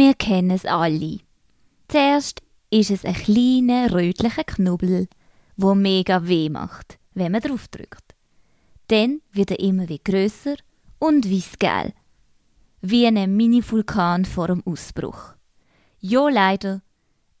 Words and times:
Wir 0.00 0.14
kennen 0.14 0.50
es 0.50 0.64
alle. 0.64 1.20
Zuerst 1.88 2.40
ist 2.70 2.90
es 2.90 3.04
ein 3.04 3.12
kleiner 3.12 3.92
rötlicher 3.92 4.44
Knubbel, 4.44 5.08
wo 5.58 5.74
mega 5.74 6.26
weh 6.26 6.48
macht, 6.48 6.98
wenn 7.12 7.32
man 7.32 7.42
drauf 7.42 7.68
drückt. 7.68 8.14
Dann 8.88 9.20
wird 9.30 9.50
er 9.50 9.60
immer 9.60 9.90
wie 9.90 10.00
grösser 10.02 10.56
und 10.98 11.30
weissgelb. 11.30 11.92
Wie 12.80 13.06
ein 13.06 13.36
Mini-Vulkan 13.36 14.24
vor 14.24 14.48
dem 14.48 14.66
Ausbruch. 14.66 15.34
Jo, 15.98 16.28
leider, 16.28 16.80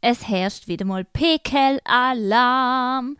es 0.02 0.28
herrscht 0.28 0.68
wieder 0.68 0.84
mal 0.84 1.06
Pickel-Alarm. 1.06 3.16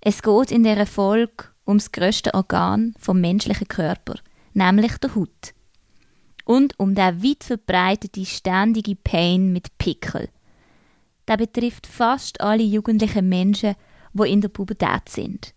Es 0.00 0.22
geht 0.22 0.50
in 0.50 0.62
der 0.62 0.86
Folge 0.86 1.44
ums 1.66 1.92
größte 1.92 2.32
Organ 2.32 2.94
vom 2.98 3.20
menschlichen 3.20 3.68
Körper, 3.68 4.14
nämlich 4.54 4.96
der 4.96 5.14
Haut. 5.14 5.52
Und 6.50 6.80
um 6.80 6.96
der 6.96 7.22
weit 7.22 7.44
verbreitete 7.44 8.26
ständige 8.26 8.96
Pain 8.96 9.52
mit 9.52 9.78
Pickel. 9.78 10.28
Der 11.28 11.36
betrifft 11.36 11.86
fast 11.86 12.40
alle 12.40 12.64
jugendlichen 12.64 13.28
Menschen, 13.28 13.76
wo 14.12 14.24
in 14.24 14.40
der 14.40 14.48
Pubertät 14.48 15.08
sind. 15.08 15.54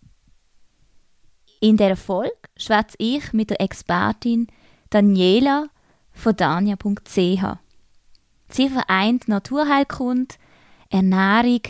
In 1.61 1.77
der 1.77 1.97
Folge 1.97 2.37
schwätze 2.55 2.95
ich 2.99 3.33
mit 3.33 3.49
der 3.49 3.59
Expertin 3.59 4.45
Daniela 4.91 5.65
von 6.11 6.35
dania.ch. 6.35 7.43
Sie 8.49 8.69
vereint 8.69 9.27
Naturheilkunde, 9.27 10.35
Ernährung 10.91 11.61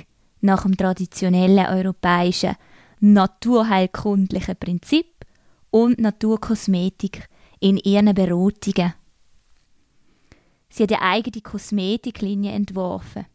nach 0.42 0.64
dem 0.64 0.76
traditionellen 0.76 1.66
europäischen 1.66 2.58
naturheilkundlichen 3.00 4.58
Prinzip 4.58 5.26
und 5.72 5.98
Naturkosmetik 5.98 7.30
in 7.62 7.78
ihren 7.78 8.14
Beratungen. 8.14 8.95
Sie 10.73 10.82
hat 10.82 10.91
eine 10.91 11.04
eigene 11.04 11.44
Kosmetiklinie 11.44 12.52
entworfen. 12.52 13.27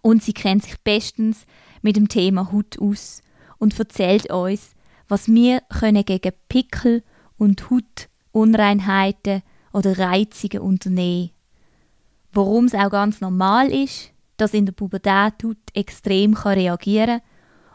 Und 0.00 0.22
sie 0.22 0.32
kennt 0.32 0.62
sich 0.62 0.80
bestens 0.80 1.44
mit 1.82 1.96
dem 1.96 2.08
Thema 2.08 2.50
Haut 2.50 2.78
aus 2.80 3.20
und 3.58 3.78
erzählt 3.78 4.30
uns, 4.32 4.70
was 5.06 5.28
wir 5.28 5.60
können 5.68 6.02
gegen 6.02 6.32
Pickel 6.48 7.02
und 7.36 7.68
Hautunreinheiten 7.68 9.42
oder 9.74 9.98
Reizungen 9.98 10.60
unternehmen. 10.60 11.30
Warum 12.32 12.64
es 12.64 12.74
auch 12.74 12.88
ganz 12.88 13.20
normal 13.20 13.70
ist, 13.70 14.12
dass 14.38 14.54
in 14.54 14.64
der 14.64 14.72
Pubertät 14.72 15.44
Haut 15.44 15.58
extrem 15.74 16.32
kann 16.32 16.58
reagieren 16.58 17.20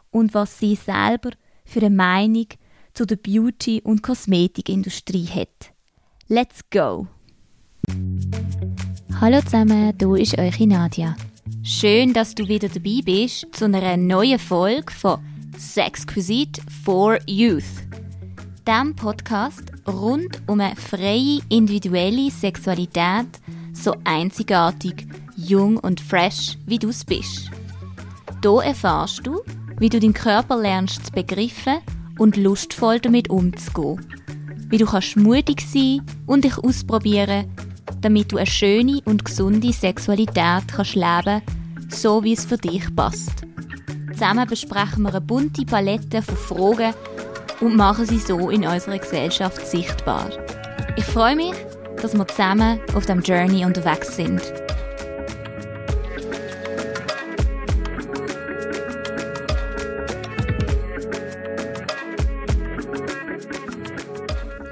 und 0.10 0.34
was 0.34 0.58
sie 0.58 0.74
selber 0.74 1.30
für 1.66 1.82
eine 1.82 1.92
Meinung 1.92 2.48
zu 2.94 3.06
der 3.06 3.18
Beauty- 3.18 3.82
und 3.84 4.02
Kosmetikindustrie 4.02 5.28
hat. 5.28 5.72
Let's 6.28 6.68
go! 6.72 7.08
Hallo 9.22 9.40
zusammen, 9.40 9.96
du 10.00 10.16
ist 10.16 10.36
eure 10.40 10.66
Nadia. 10.66 11.16
Schön, 11.62 12.12
dass 12.12 12.34
du 12.34 12.48
wieder 12.48 12.70
dabei 12.70 13.02
bist 13.06 13.46
zu 13.52 13.66
einer 13.66 13.96
neuen 13.96 14.40
Folge 14.40 14.92
von 14.92 15.20
Sexquisite 15.56 16.60
for 16.84 17.20
Youth. 17.28 17.64
Dem 18.66 18.96
Podcast 18.96 19.62
rund 19.88 20.42
um 20.48 20.60
eine 20.60 20.76
freie 20.76 21.40
individuelle 21.50 22.32
Sexualität, 22.32 23.28
so 23.74 23.96
einzigartig, 24.06 25.06
jung 25.38 25.78
und 25.78 26.02
fresh, 26.02 26.58
wie 26.66 26.80
du 26.80 26.90
es 26.90 27.06
bist. 27.06 27.52
Hier 28.42 28.64
erfahrst 28.64 29.22
du, 29.28 29.40
wie 29.78 29.90
du 29.90 30.00
deinen 30.00 30.16
Körper 30.16 30.58
lernst 30.58 31.06
zu 31.06 31.12
begreifen 31.12 31.78
und 32.18 32.38
lustvoll 32.38 33.00
damit 33.00 33.30
umzugehen. 33.30 34.04
Wie 34.70 34.80
du 34.80 34.88
kannst 34.88 35.16
mutig 35.16 35.62
sein 35.62 36.02
und 36.26 36.44
dich 36.44 36.58
ausprobieren, 36.58 37.46
damit 38.02 38.32
du 38.32 38.38
eine 38.38 38.48
schöne 38.48 39.02
und 39.06 39.26
gesunde 39.26 39.72
Sexualität 39.72 40.68
kannst 40.72 40.96
leben, 40.96 41.42
so 41.90 42.24
wie 42.24 42.34
es 42.34 42.46
für 42.46 42.58
dich 42.58 42.94
passt. 42.96 43.46
Zusammen 44.14 44.48
besprechen 44.48 45.04
wir 45.04 45.10
eine 45.10 45.22
bunte 45.22 45.66
Palette 45.66 46.22
von 46.22 46.38
Fragen 46.38 46.94
und 47.62 47.76
machen 47.76 48.06
sie 48.06 48.20
so 48.20 48.50
in 48.50 48.66
unserer 48.66 48.98
Gesellschaft 48.98 49.66
sichtbar. 49.66 50.30
Ich 50.96 51.06
freue 51.06 51.36
mich, 51.36 51.56
dass 52.02 52.14
wir 52.14 52.28
zusammen 52.28 52.80
auf 52.94 53.06
dem 53.06 53.22
Journey 53.22 53.66
unterwegs 53.66 54.16
sind. 54.16 54.42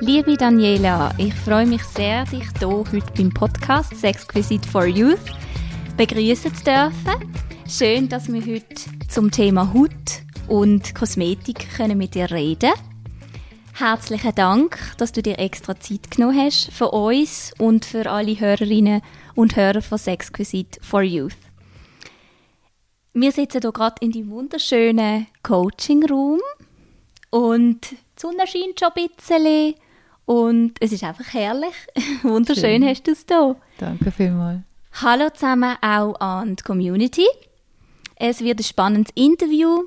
Liebe 0.01 0.37
Daniela, 0.37 1.13
ich 1.17 1.33
freue 1.33 1.65
mich 1.65 1.83
sehr, 1.83 2.23
dich 2.23 2.47
hier 2.57 2.69
heute 2.69 3.13
beim 3.17 3.33
Podcast 3.33 3.93
Sexquisite 3.97 4.65
for 4.65 4.85
Youth 4.85 5.19
begrüßen 5.97 6.55
zu 6.55 6.63
dürfen. 6.63 7.33
Schön, 7.67 8.07
dass 8.07 8.31
wir 8.31 8.41
heute 8.41 9.07
zum 9.09 9.29
Thema 9.29 9.73
Haut 9.73 10.21
und 10.47 10.95
Kosmetik 10.95 11.67
können 11.75 11.97
mit 11.97 12.15
dir 12.15 12.31
reden 12.31 12.71
Herzlichen 13.73 14.35
Dank, 14.35 14.79
dass 14.97 15.11
du 15.11 15.21
dir 15.21 15.37
extra 15.37 15.77
Zeit 15.77 16.09
genommen 16.11 16.45
hast 16.45 16.71
für 16.71 16.91
uns 16.91 17.53
und 17.59 17.83
für 17.83 18.09
alle 18.09 18.39
Hörerinnen 18.39 19.01
und 19.35 19.57
Hörer 19.57 19.81
von 19.81 19.97
Sexquisite 19.97 20.79
for 20.81 21.01
Youth. 21.01 21.35
Wir 23.13 23.33
sitzen 23.33 23.59
hier 23.61 23.71
gerade 23.73 23.97
in 23.99 24.13
dem 24.13 24.29
wunderschönen 24.31 25.27
Coaching-Room 25.43 26.39
und 27.31 27.91
die 27.91 27.97
Sonne 28.15 28.47
scheint 28.47 28.79
schon 28.79 28.91
ein 28.95 29.09
bisschen 29.15 29.75
und 30.29 30.73
es 30.79 30.91
ist 30.91 31.03
einfach 31.03 31.33
herrlich. 31.33 31.73
Wunderschön 32.21 32.83
Schön. 32.83 32.87
hast 32.87 33.07
du 33.07 33.11
es 33.13 33.25
hier. 33.27 33.55
Danke 33.79 34.11
vielmals. 34.11 34.61
Hallo 35.01 35.31
zusammen 35.31 35.75
auch 35.81 36.13
an 36.19 36.55
die 36.55 36.61
Community. 36.61 37.25
Es 38.15 38.41
wird 38.41 38.59
ein 38.59 38.63
spannendes 38.63 39.11
Interview 39.15 39.85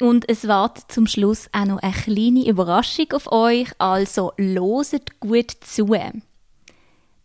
und 0.00 0.28
es 0.28 0.48
wartet 0.48 0.90
zum 0.90 1.06
Schluss 1.06 1.48
auch 1.52 1.66
noch 1.66 1.78
eine 1.78 1.92
kleine 1.92 2.48
Überraschung 2.48 3.12
auf 3.12 3.30
euch, 3.30 3.68
also 3.78 4.32
loset 4.38 5.20
gut 5.20 5.52
zu. 5.60 5.94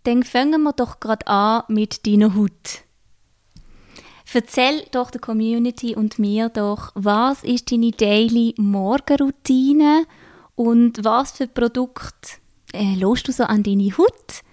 Dann 0.04 0.22
fangen 0.22 0.62
wir 0.62 0.74
doch 0.74 1.00
gerade 1.00 1.26
an 1.26 1.64
mit 1.68 2.06
deiner 2.06 2.36
Haut. 2.36 2.84
Erzähl 4.32 4.86
doch 4.92 5.10
der 5.10 5.20
Community 5.20 5.96
und 5.96 6.20
mir 6.20 6.50
doch, 6.50 6.92
was 6.94 7.44
ist 7.44 7.72
deine 7.72 7.90
Daily 7.90 8.54
Morgenroutine 8.58 10.06
und 10.54 11.04
was 11.04 11.32
für 11.32 11.48
Produkte 11.48 12.41
äh, 12.74 12.96
lässt 12.96 13.28
du 13.28 13.32
so 13.32 13.44
an 13.44 13.64
deine 13.64 13.92
Haut? 13.98 14.44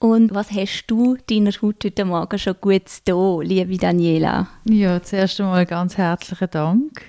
Und 0.00 0.32
was 0.32 0.52
hast 0.52 0.84
du 0.86 1.16
deiner 1.28 1.50
Haut 1.50 1.84
heute 1.84 2.04
Morgen 2.04 2.38
schon 2.38 2.54
gut 2.60 2.84
da, 3.04 3.40
liebe 3.40 3.76
Daniela? 3.76 4.46
Ja, 4.64 5.02
zuerst 5.02 5.40
einmal 5.40 5.66
ganz 5.66 5.96
herzlichen 5.96 6.50
Dank 6.50 7.02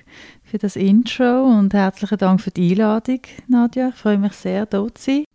für 0.43 0.57
das 0.57 0.75
Intro 0.75 1.43
und 1.43 1.73
herzlichen 1.75 2.17
Dank 2.17 2.41
für 2.41 2.49
die 2.49 2.71
Einladung, 2.71 3.19
Nadja. 3.47 3.89
Ich 3.89 3.95
freue 3.95 4.17
mich 4.17 4.33
sehr, 4.33 4.67
hier 4.71 4.87
zu 4.95 5.03
sein. 5.03 5.25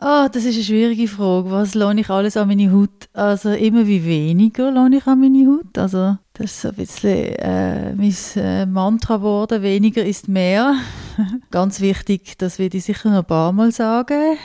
Oh, 0.00 0.26
das 0.30 0.44
ist 0.44 0.54
eine 0.54 0.64
schwierige 0.64 1.08
Frage. 1.08 1.50
Was 1.50 1.74
lohne 1.74 2.00
ich 2.00 2.10
alles 2.10 2.36
an 2.36 2.48
meine 2.48 2.70
Haut? 2.72 3.08
Also 3.12 3.50
immer 3.50 3.86
wie 3.86 4.04
weniger 4.04 4.70
lohne 4.70 4.98
ich 4.98 5.06
an 5.06 5.20
meine 5.20 5.46
Haut. 5.48 5.76
Also 5.78 6.16
das 6.34 6.46
ist 6.46 6.60
so 6.60 6.68
ein 6.68 6.74
bisschen 6.74 7.34
äh, 7.36 7.94
mein 7.94 8.14
äh, 8.36 8.66
Mantra 8.66 9.16
geworden. 9.16 9.62
Weniger 9.62 10.04
ist 10.04 10.28
mehr. 10.28 10.74
Ganz 11.50 11.80
wichtig, 11.80 12.38
das 12.38 12.58
werde 12.58 12.76
ich 12.76 12.84
sicher 12.84 13.10
noch 13.10 13.18
ein 13.18 13.24
paar 13.24 13.52
Mal 13.52 13.72
sagen 13.72 14.36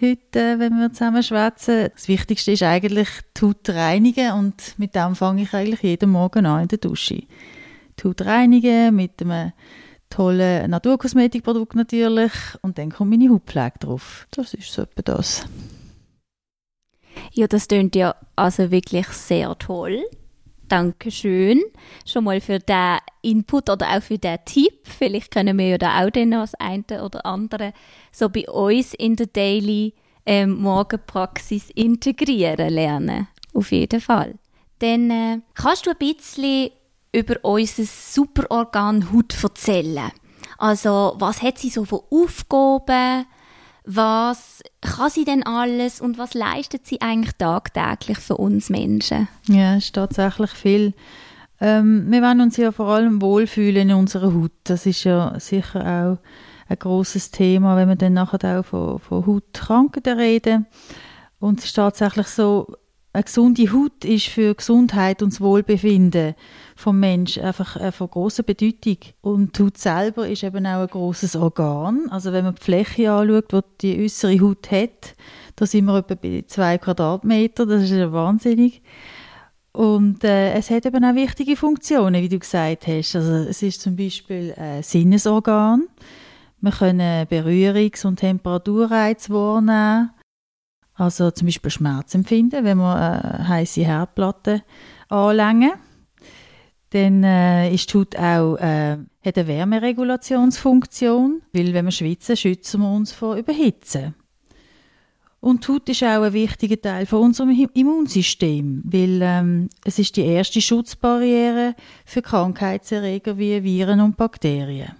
heute, 0.00 0.58
wenn 0.58 0.78
wir 0.78 0.92
zusammen 0.92 1.22
schwätzen. 1.22 1.90
Das 1.92 2.08
Wichtigste 2.08 2.52
ist 2.52 2.62
eigentlich 2.62 3.08
die 3.36 3.46
Haut 3.46 3.68
reinigen 3.68 4.32
und 4.32 4.78
mit 4.78 4.94
dem 4.94 5.14
fange 5.14 5.42
ich 5.42 5.52
eigentlich 5.54 5.82
jeden 5.82 6.10
Morgen 6.10 6.46
an 6.46 6.62
in 6.62 6.68
der 6.68 6.78
Dusche. 6.78 7.22
Die 7.98 8.04
Haut 8.04 8.22
reinigen 8.22 8.94
mit 8.94 9.20
einem 9.20 9.52
tollen 10.10 10.70
Naturkosmetikprodukt 10.70 11.74
natürlich 11.74 12.32
und 12.62 12.78
dann 12.78 12.90
kommt 12.90 13.10
meine 13.10 13.28
Hautpflege 13.28 13.78
drauf. 13.80 14.26
Das 14.30 14.54
ist 14.54 14.72
so 14.72 14.82
etwa 14.82 15.02
das. 15.02 15.46
Ja, 17.32 17.46
das 17.46 17.68
klingt 17.68 17.96
ja 17.96 18.14
also 18.36 18.70
wirklich 18.70 19.06
sehr 19.08 19.56
toll. 19.58 20.02
Dankeschön 20.68 21.62
schon 22.06 22.24
mal 22.24 22.40
für 22.40 22.58
den 22.58 22.98
Input 23.22 23.70
oder 23.70 23.96
auch 23.96 24.02
für 24.02 24.18
den 24.18 24.38
Tipp. 24.44 24.80
Vielleicht 24.84 25.30
können 25.30 25.58
wir 25.58 25.68
ja 25.68 25.78
da 25.78 26.04
auch 26.04 26.10
dann 26.10 26.30
noch 26.30 26.40
das 26.40 26.54
eine 26.56 27.02
oder 27.02 27.24
andere 27.24 27.72
so 28.12 28.28
bei 28.28 28.48
uns 28.48 28.94
in 28.94 29.16
der 29.16 29.26
Daily 29.26 29.94
ähm, 30.26 30.60
Morgenpraxis 30.60 31.70
integrieren 31.70 32.70
lernen. 32.70 33.28
Auf 33.54 33.72
jeden 33.72 34.00
Fall. 34.00 34.34
Dann 34.78 35.10
äh, 35.10 35.38
kannst 35.54 35.86
du 35.86 35.90
ein 35.90 35.96
bisschen 35.98 36.70
über 37.12 37.36
unser 37.42 37.84
Superorgan 37.84 39.12
Haut 39.12 39.42
erzählen. 39.42 40.12
Also, 40.58 41.14
was 41.18 41.42
hat 41.42 41.58
sie 41.58 41.70
so 41.70 41.84
für 41.84 42.02
Aufgaben? 42.10 43.26
Was 43.90 44.62
kann 44.82 45.08
sie 45.08 45.24
denn 45.24 45.46
alles 45.46 46.02
und 46.02 46.18
was 46.18 46.34
leistet 46.34 46.86
sie 46.86 47.00
eigentlich 47.00 47.32
tagtäglich 47.38 48.18
für 48.18 48.36
uns 48.36 48.68
Menschen? 48.68 49.28
Ja, 49.46 49.76
es 49.76 49.84
ist 49.86 49.94
tatsächlich 49.94 50.50
viel. 50.50 50.92
Ähm, 51.58 52.04
wir 52.10 52.20
wollen 52.20 52.42
uns 52.42 52.58
ja 52.58 52.70
vor 52.70 52.88
allem 52.88 53.22
wohlfühlen 53.22 53.88
in 53.88 53.96
unserer 53.96 54.34
Haut. 54.34 54.52
Das 54.64 54.84
ist 54.84 55.04
ja 55.04 55.40
sicher 55.40 55.80
auch 55.80 56.18
ein 56.68 56.78
großes 56.78 57.30
Thema, 57.30 57.76
wenn 57.78 57.88
wir 57.88 57.96
dann 57.96 58.12
nachher 58.12 58.60
auch 58.60 58.64
von, 58.66 58.98
von 58.98 59.26
Hautkrankheiten 59.26 60.18
reden. 60.18 60.66
Und 61.40 61.60
es 61.60 61.64
ist 61.64 61.76
tatsächlich 61.76 62.26
so, 62.26 62.66
eine 63.18 63.24
gesunde 63.24 63.72
Haut 63.72 64.04
ist 64.04 64.26
für 64.26 64.54
Gesundheit 64.54 65.22
und 65.22 65.32
das 65.32 65.40
Wohlbefinden 65.40 66.34
vom 66.76 67.00
Menschen 67.00 67.42
einfach 67.42 67.76
äh, 67.76 67.90
von 67.90 68.08
großer 68.08 68.44
Bedeutung. 68.44 68.98
Und 69.20 69.58
die 69.58 69.64
Haut 69.64 69.76
selber 69.76 70.28
ist 70.28 70.44
eben 70.44 70.64
auch 70.66 70.82
ein 70.82 70.86
großes 70.86 71.34
Organ. 71.34 72.08
Also 72.10 72.32
wenn 72.32 72.44
man 72.44 72.54
die 72.54 72.62
Fläche 72.62 73.10
anschaut, 73.10 73.52
wo 73.52 73.60
die 73.80 74.04
äußere 74.04 74.40
Haut 74.40 74.70
hat, 74.70 75.16
da 75.56 75.66
sind 75.66 75.86
wir 75.86 75.98
etwa 75.98 76.14
bei 76.14 76.44
zwei 76.46 76.78
Quadratmeter. 76.78 77.66
Das 77.66 77.82
ist 77.82 77.90
ja 77.90 78.12
wahnsinnig. 78.12 78.82
Und 79.72 80.22
äh, 80.22 80.52
es 80.52 80.70
hat 80.70 80.86
eben 80.86 81.04
auch 81.04 81.14
wichtige 81.16 81.56
Funktionen, 81.56 82.22
wie 82.22 82.28
du 82.28 82.38
gesagt 82.38 82.86
hast. 82.86 83.16
Also 83.16 83.32
es 83.32 83.62
ist 83.62 83.80
zum 83.80 83.96
Beispiel 83.96 84.54
ein 84.56 84.84
Sinnesorgan. 84.84 85.88
Wir 86.60 86.72
können 86.72 87.26
Berührungs- 87.26 88.06
und 88.06 88.16
Temperaturreize 88.16 89.32
wahrnehmen. 89.32 90.10
Also 90.98 91.30
zum 91.30 91.46
Beispiel 91.46 91.70
Schmerz 91.70 92.14
empfinden, 92.16 92.64
wenn 92.64 92.78
wir 92.78 92.96
eine 92.96 93.48
heiße 93.48 93.82
Herdplatte 93.82 94.64
anlängen. 95.08 95.70
Dann 96.90 97.22
äh, 97.22 97.72
ist 97.72 97.92
die 97.92 97.98
Haut 97.98 98.16
auch, 98.16 98.56
äh, 98.56 98.98
hat 99.24 99.38
eine 99.38 99.46
Wärmeregulationsfunktion, 99.46 101.42
weil 101.52 101.72
wenn 101.72 101.84
wir 101.84 101.92
schwitzen, 101.92 102.36
schützen 102.36 102.80
wir 102.80 102.90
uns 102.90 103.12
vor 103.12 103.36
Überhitzen. 103.36 104.16
Und 105.40 105.68
die 105.68 105.72
Haut 105.72 105.88
ist 105.88 106.02
auch 106.02 106.22
ein 106.22 106.32
wichtiger 106.32 106.80
Teil 106.80 107.06
von 107.06 107.20
unserem 107.20 107.50
Immunsystem, 107.74 108.82
weil 108.84 109.20
ähm, 109.22 109.68
es 109.84 110.00
ist 110.00 110.16
die 110.16 110.24
erste 110.24 110.60
Schutzbarriere 110.60 111.76
für 112.04 112.22
Krankheitserreger 112.22 113.38
wie 113.38 113.62
Viren 113.62 114.00
und 114.00 114.16
Bakterien. 114.16 114.96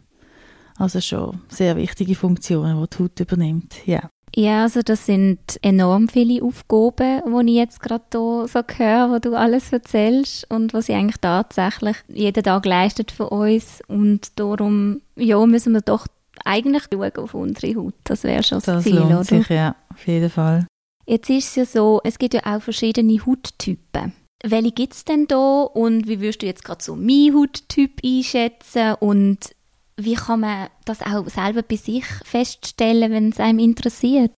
Also 0.77 1.01
schon 1.01 1.41
sehr 1.49 1.77
wichtige 1.77 2.15
Funktionen, 2.15 2.81
die 2.81 2.97
die 2.97 3.03
Haut 3.03 3.19
übernimmt. 3.19 3.85
Ja. 3.85 4.09
Ja, 4.35 4.63
also 4.63 4.83
das 4.83 5.07
sind 5.07 5.39
enorm 5.63 6.09
viele 6.09 6.43
Aufgaben, 6.43 7.47
die 7.47 7.53
ich 7.53 7.57
jetzt 7.57 7.81
gerade 7.81 8.05
hier 8.13 8.47
so 8.47 8.61
höre, 8.77 9.11
wo 9.11 9.19
du 9.19 9.37
alles 9.37 9.73
erzählst 9.73 10.51
und 10.51 10.75
was 10.75 10.87
sie 10.87 10.95
eigentlich 10.95 11.21
tatsächlich 11.21 11.97
jeden 12.09 12.43
Tag 12.43 12.67
leistet 12.67 13.11
für 13.11 13.31
uns 13.31 13.81
und 13.89 14.39
darum 14.39 15.01
ja, 15.17 15.45
müssen 15.47 15.73
wir 15.73 15.81
doch 15.81 16.07
eigentlich 16.45 16.85
schauen 16.93 17.17
auf 17.17 17.35
unsere 17.35 17.75
Haut. 17.77 17.95
Das 18.05 18.25
wäre 18.25 18.43
schon 18.43 18.59
das, 18.59 18.67
das 18.67 18.85
Ziel, 18.85 18.97
lohnt 18.97 19.13
oder? 19.13 19.25
sich, 19.25 19.49
ja, 19.49 19.75
auf 19.93 20.07
jeden 20.07 20.31
Fall. 20.31 20.67
Jetzt 21.07 21.31
ist 21.31 21.49
es 21.49 21.57
ja 21.57 21.65
so, 21.65 22.01
es 22.05 22.19
gibt 22.19 22.35
ja 22.35 22.43
auch 22.45 22.63
verschiedene 22.63 23.19
Hauttypen. 23.25 24.13
Welche 24.45 24.73
gibt 24.73 24.93
es 24.93 25.05
denn 25.05 25.27
da 25.27 25.63
und 25.63 26.07
wie 26.07 26.21
würdest 26.21 26.43
du 26.43 26.47
jetzt 26.47 26.65
gerade 26.65 26.85
so 26.85 26.95
meinen 26.95 27.35
Hauttyp 27.35 28.01
einschätzen 28.05 28.95
und 29.01 29.51
wie 29.99 30.15
kann 30.15 30.41
man 30.41 30.69
das 30.85 31.03
auch 31.03 31.29
selber 31.29 31.63
bei 31.63 31.77
sich 31.77 32.05
feststellen, 32.25 33.11
wenn 33.13 33.31
es 33.31 33.41
einem 33.41 33.59
interessiert? 33.59 34.33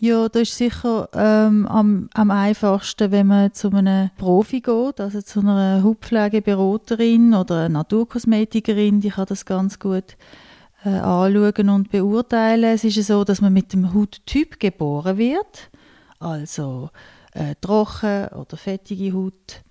Ja, 0.00 0.28
das 0.28 0.42
ist 0.42 0.58
sicher 0.58 1.08
ähm, 1.12 1.66
am, 1.66 2.08
am 2.14 2.30
einfachsten, 2.30 3.10
wenn 3.10 3.26
man 3.26 3.52
zu 3.52 3.70
einem 3.70 4.10
Profi 4.16 4.60
geht, 4.60 5.00
also 5.00 5.20
zu 5.22 5.40
einer 5.40 5.82
Hautpflegeberaterin 5.82 7.34
oder 7.34 7.56
einer 7.64 7.68
Naturkosmetikerin, 7.70 9.00
die 9.00 9.10
kann 9.10 9.26
das 9.26 9.44
ganz 9.44 9.80
gut 9.80 10.16
äh, 10.84 10.90
anschauen 10.90 11.68
und 11.70 11.90
beurteilen. 11.90 12.74
Es 12.74 12.84
ist 12.84 13.04
so, 13.04 13.24
dass 13.24 13.40
man 13.40 13.52
mit 13.52 13.72
dem 13.72 13.92
Hauttyp 13.92 14.60
geboren 14.60 15.18
wird, 15.18 15.68
also 16.20 16.90
äh, 17.32 17.56
trocken 17.60 18.28
oder 18.28 18.56
fettige 18.56 19.12
Haut. 19.12 19.64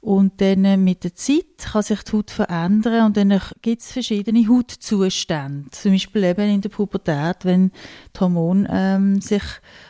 Und 0.00 0.40
dann 0.40 0.64
äh, 0.64 0.78
mit 0.78 1.04
der 1.04 1.14
Zeit 1.14 1.58
kann 1.58 1.82
sich 1.82 2.02
die 2.04 2.12
Haut 2.12 2.30
verändern 2.30 3.06
und 3.06 3.16
dann 3.18 3.38
gibt 3.60 3.82
es 3.82 3.92
verschiedene 3.92 4.48
Hautzustände. 4.48 5.70
Zum 5.70 5.92
Beispiel 5.92 6.24
eben 6.24 6.48
in 6.48 6.60
der 6.62 6.70
Pubertät, 6.70 7.44
wenn 7.44 7.70
die 8.16 8.20
Hormone 8.20 8.66
ähm, 8.72 9.20
sich 9.20 9.42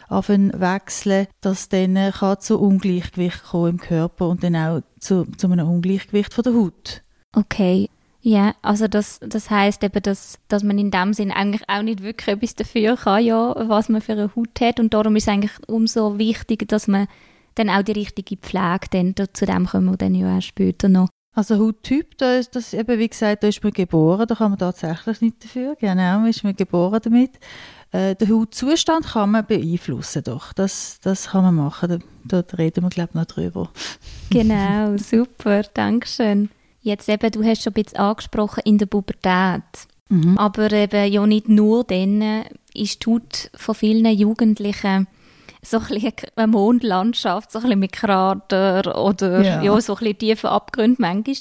wechseln, 0.08 1.28
dass 1.40 1.68
dann 1.68 1.94
äh, 1.94 2.10
kann 2.12 2.40
zu 2.40 2.58
Ungleichgewicht 2.58 3.44
kommen 3.44 3.70
im 3.70 3.78
Körper 3.78 4.28
und 4.28 4.42
dann 4.42 4.56
auch 4.56 4.80
zu, 4.98 5.26
zu 5.36 5.46
einem 5.46 5.68
Ungleichgewicht 5.68 6.34
von 6.34 6.42
der 6.42 6.54
Haut. 6.54 7.02
Okay. 7.32 7.88
Ja, 8.22 8.54
also 8.60 8.86
das, 8.86 9.18
das 9.20 9.48
heißt 9.48 9.82
eben, 9.82 10.02
dass, 10.02 10.38
dass 10.48 10.62
man 10.62 10.78
in 10.78 10.90
dem 10.90 11.14
Sinn 11.14 11.30
eigentlich 11.30 11.66
auch 11.68 11.82
nicht 11.82 12.02
wirklich 12.02 12.36
etwas 12.36 12.54
dafür 12.54 12.96
kann, 12.96 13.24
ja, 13.24 13.54
was 13.68 13.88
man 13.88 14.02
für 14.02 14.12
eine 14.12 14.30
Haut 14.36 14.60
hat. 14.60 14.78
Und 14.78 14.92
darum 14.92 15.16
ist 15.16 15.22
es 15.22 15.28
eigentlich 15.28 15.52
umso 15.68 16.18
wichtiger, 16.18 16.66
dass 16.66 16.86
man 16.86 17.06
dann 17.60 17.70
auch 17.70 17.82
die 17.82 17.92
richtige 17.92 18.36
Pflege, 18.36 18.86
dann, 18.90 19.14
zu 19.32 19.46
dem 19.46 19.66
kommen 19.66 19.90
wir 19.90 19.96
dann 19.96 20.14
ja 20.14 20.36
auch 20.36 20.42
später 20.42 20.88
noch. 20.88 21.08
Also 21.32 21.58
Hauttyp, 21.58 22.18
da 22.18 22.34
ist 22.34 22.56
das 22.56 22.74
eben, 22.74 22.98
wie 22.98 23.08
gesagt, 23.08 23.44
da 23.44 23.48
ist 23.48 23.62
man 23.62 23.72
geboren, 23.72 24.26
da 24.26 24.34
kann 24.34 24.50
man 24.50 24.58
tatsächlich 24.58 25.20
nicht 25.20 25.44
dafür, 25.44 25.76
genau, 25.76 26.24
ist 26.26 26.42
man 26.42 26.56
geboren 26.56 27.00
damit. 27.02 27.38
Äh, 27.92 28.16
den 28.16 28.34
Hautzustand 28.34 29.06
kann 29.06 29.30
man 29.30 29.46
beeinflussen, 29.46 30.24
doch, 30.24 30.52
das, 30.52 30.98
das 31.02 31.28
kann 31.28 31.44
man 31.44 31.54
machen, 31.54 32.02
da, 32.24 32.42
da 32.42 32.56
reden 32.56 32.82
wir, 32.82 32.90
glaube 32.90 33.10
ich, 33.10 33.14
noch 33.14 33.26
drüber. 33.26 33.70
Genau, 34.30 34.96
super, 34.96 35.62
danke 35.74 36.06
schön. 36.06 36.50
Jetzt 36.82 37.08
eben, 37.08 37.32
du 37.32 37.42
hast 37.42 37.62
schon 37.62 37.72
ein 37.72 37.82
bisschen 37.82 37.98
angesprochen, 37.98 38.62
in 38.64 38.78
der 38.78 38.86
Pubertät. 38.86 39.62
Mhm. 40.08 40.38
Aber 40.38 40.70
eben 40.70 41.12
ja 41.12 41.26
nicht 41.26 41.48
nur 41.48 41.82
dann 41.82 42.44
ist 42.74 43.04
die 43.04 43.10
Haut 43.10 43.50
von 43.54 43.74
vielen 43.74 44.06
Jugendlichen 44.06 45.08
so 45.62 45.78
ein 45.78 45.86
bisschen 45.86 46.12
eine 46.36 46.46
Mondlandschaft, 46.46 47.52
so 47.52 47.58
ein 47.58 47.62
bisschen 47.62 47.78
mit 47.78 47.92
Krater 47.92 49.02
oder 49.02 49.42
ja. 49.42 49.62
ja 49.62 49.80
so 49.80 49.94
ein 49.94 49.98
bisschen 49.98 50.18
tiefe 50.18 50.50
Abgründe 50.50 51.00
manchmal. 51.00 51.36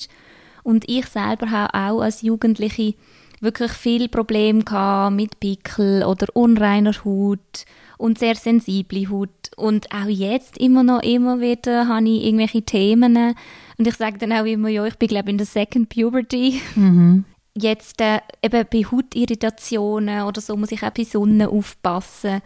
Und 0.63 0.87
ich 0.87 1.05
selber 1.07 1.51
habe 1.51 1.73
auch 1.73 2.01
als 2.01 2.21
Jugendliche 2.21 2.95
wirklich 3.41 3.71
viele 3.71 4.09
Probleme 4.09 4.63
gehabt 4.63 5.15
mit 5.15 5.39
Pickel 5.39 6.03
oder 6.03 6.27
unreiner 6.33 6.93
Haut 7.05 7.65
und 7.97 8.17
sehr 8.17 8.35
sensible 8.35 9.09
Haut. 9.09 9.29
Und 9.55 9.91
auch 9.91 10.07
jetzt 10.07 10.57
immer 10.57 10.83
noch, 10.83 11.01
immer 11.01 11.39
wieder 11.39 11.87
habe 11.87 12.07
ich 12.07 12.25
irgendwelche 12.25 12.61
Themen. 12.61 13.35
Und 13.77 13.87
ich 13.87 13.95
sage 13.95 14.17
dann 14.17 14.33
auch 14.33 14.45
immer, 14.45 14.69
ja, 14.69 14.85
ich 14.85 14.95
bin 14.95 15.07
glaube 15.07 15.29
in 15.29 15.37
der 15.37 15.47
Second 15.47 15.89
Puberty. 15.89 16.61
Mhm. 16.75 17.25
Jetzt 17.55 17.99
äh, 17.99 18.19
eben 18.41 18.65
bei 18.71 18.83
Hautirritationen 18.83 20.23
oder 20.23 20.39
so 20.39 20.55
muss 20.55 20.71
ich 20.71 20.83
auch 20.83 20.91
bei 20.91 21.03
Sonne 21.03 21.49
aufpassen. 21.49 22.41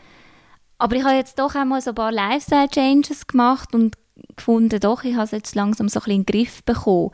Aber 0.78 0.96
ich 0.96 1.04
habe 1.04 1.16
jetzt 1.16 1.40
doch 1.40 1.56
einmal 1.56 1.82
so 1.82 1.92
ein 1.92 1.96
paar 1.96 2.12
Lifestyle-Changes 2.12 3.28
gemacht 3.28 3.74
und 3.74 3.96
gefunden, 4.36 4.80
doch, 4.80 5.04
ich 5.04 5.16
habe 5.16 5.26
es 5.26 5.32
jetzt 5.32 5.56
langsam 5.56 5.90
so 5.90 6.00
ein 6.00 6.04
bisschen 6.04 6.20
in 6.20 6.26
den 6.26 6.34
Griff 6.34 6.64
bekommen. 6.64 7.12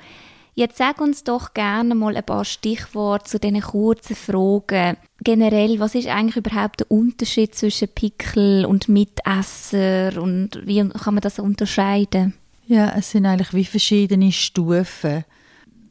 Jetzt 0.56 0.78
sag 0.78 1.00
uns 1.00 1.24
doch 1.24 1.54
gerne 1.54 1.96
mal 1.96 2.18
ein 2.18 2.24
paar 2.24 2.44
Stichworte 2.44 3.30
zu 3.30 3.40
diesen 3.40 3.62
kurzen 3.62 4.16
Fragen. 4.16 4.98
Generell, 5.24 5.80
was 5.80 5.96
ist 5.96 6.10
eigentlich 6.10 6.36
überhaupt 6.36 6.82
der 6.82 6.92
Unterschied 6.92 7.56
zwischen 7.56 7.88
Pickel 7.88 8.66
und 8.66 8.90
Mitesser 8.90 10.22
und 10.22 10.60
wie 10.66 10.86
kann 10.90 11.14
man 11.14 11.22
das 11.22 11.40
unterscheiden? 11.40 12.34
Ja, 12.68 12.94
es 12.98 13.12
sind 13.12 13.26
eigentlich 13.26 13.54
wie 13.54 13.64
verschiedene 13.64 14.32
Stufen. 14.34 15.24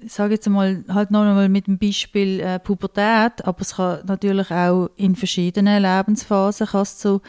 Ich 0.01 0.13
sage 0.13 0.35
jetzt 0.35 0.49
mal 0.49 0.85
halt 0.89 1.11
noch 1.11 1.23
einmal 1.23 1.49
mit 1.49 1.67
dem 1.67 1.79
Beispiel 1.79 2.39
äh, 2.41 2.59
Pubertät, 2.59 3.45
aber 3.45 3.63
es 3.63 3.77
kann 3.77 4.01
natürlich 4.07 4.51
auch 4.51 4.91
in 4.97 5.17
verschiedenen 5.17 5.83
Lebensphasen 5.83 6.67
kann 6.67 6.83
es 6.83 6.99
zu 6.99 7.21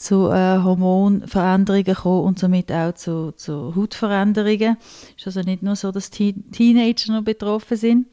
zu 0.00 0.30
äh, 0.30 0.62
Hormonveränderungen 0.62 1.94
kommen 1.94 2.24
und 2.24 2.38
somit 2.38 2.72
auch 2.72 2.94
zu, 2.94 3.32
zu 3.32 3.74
Hautveränderungen. 3.76 4.78
Es 5.16 5.26
ist 5.26 5.36
also 5.36 5.40
nicht 5.42 5.62
nur 5.62 5.76
so, 5.76 5.92
dass 5.92 6.08
Teen 6.08 6.50
Teenager 6.52 7.12
noch 7.12 7.22
betroffen 7.22 7.76
sind. 7.76 8.06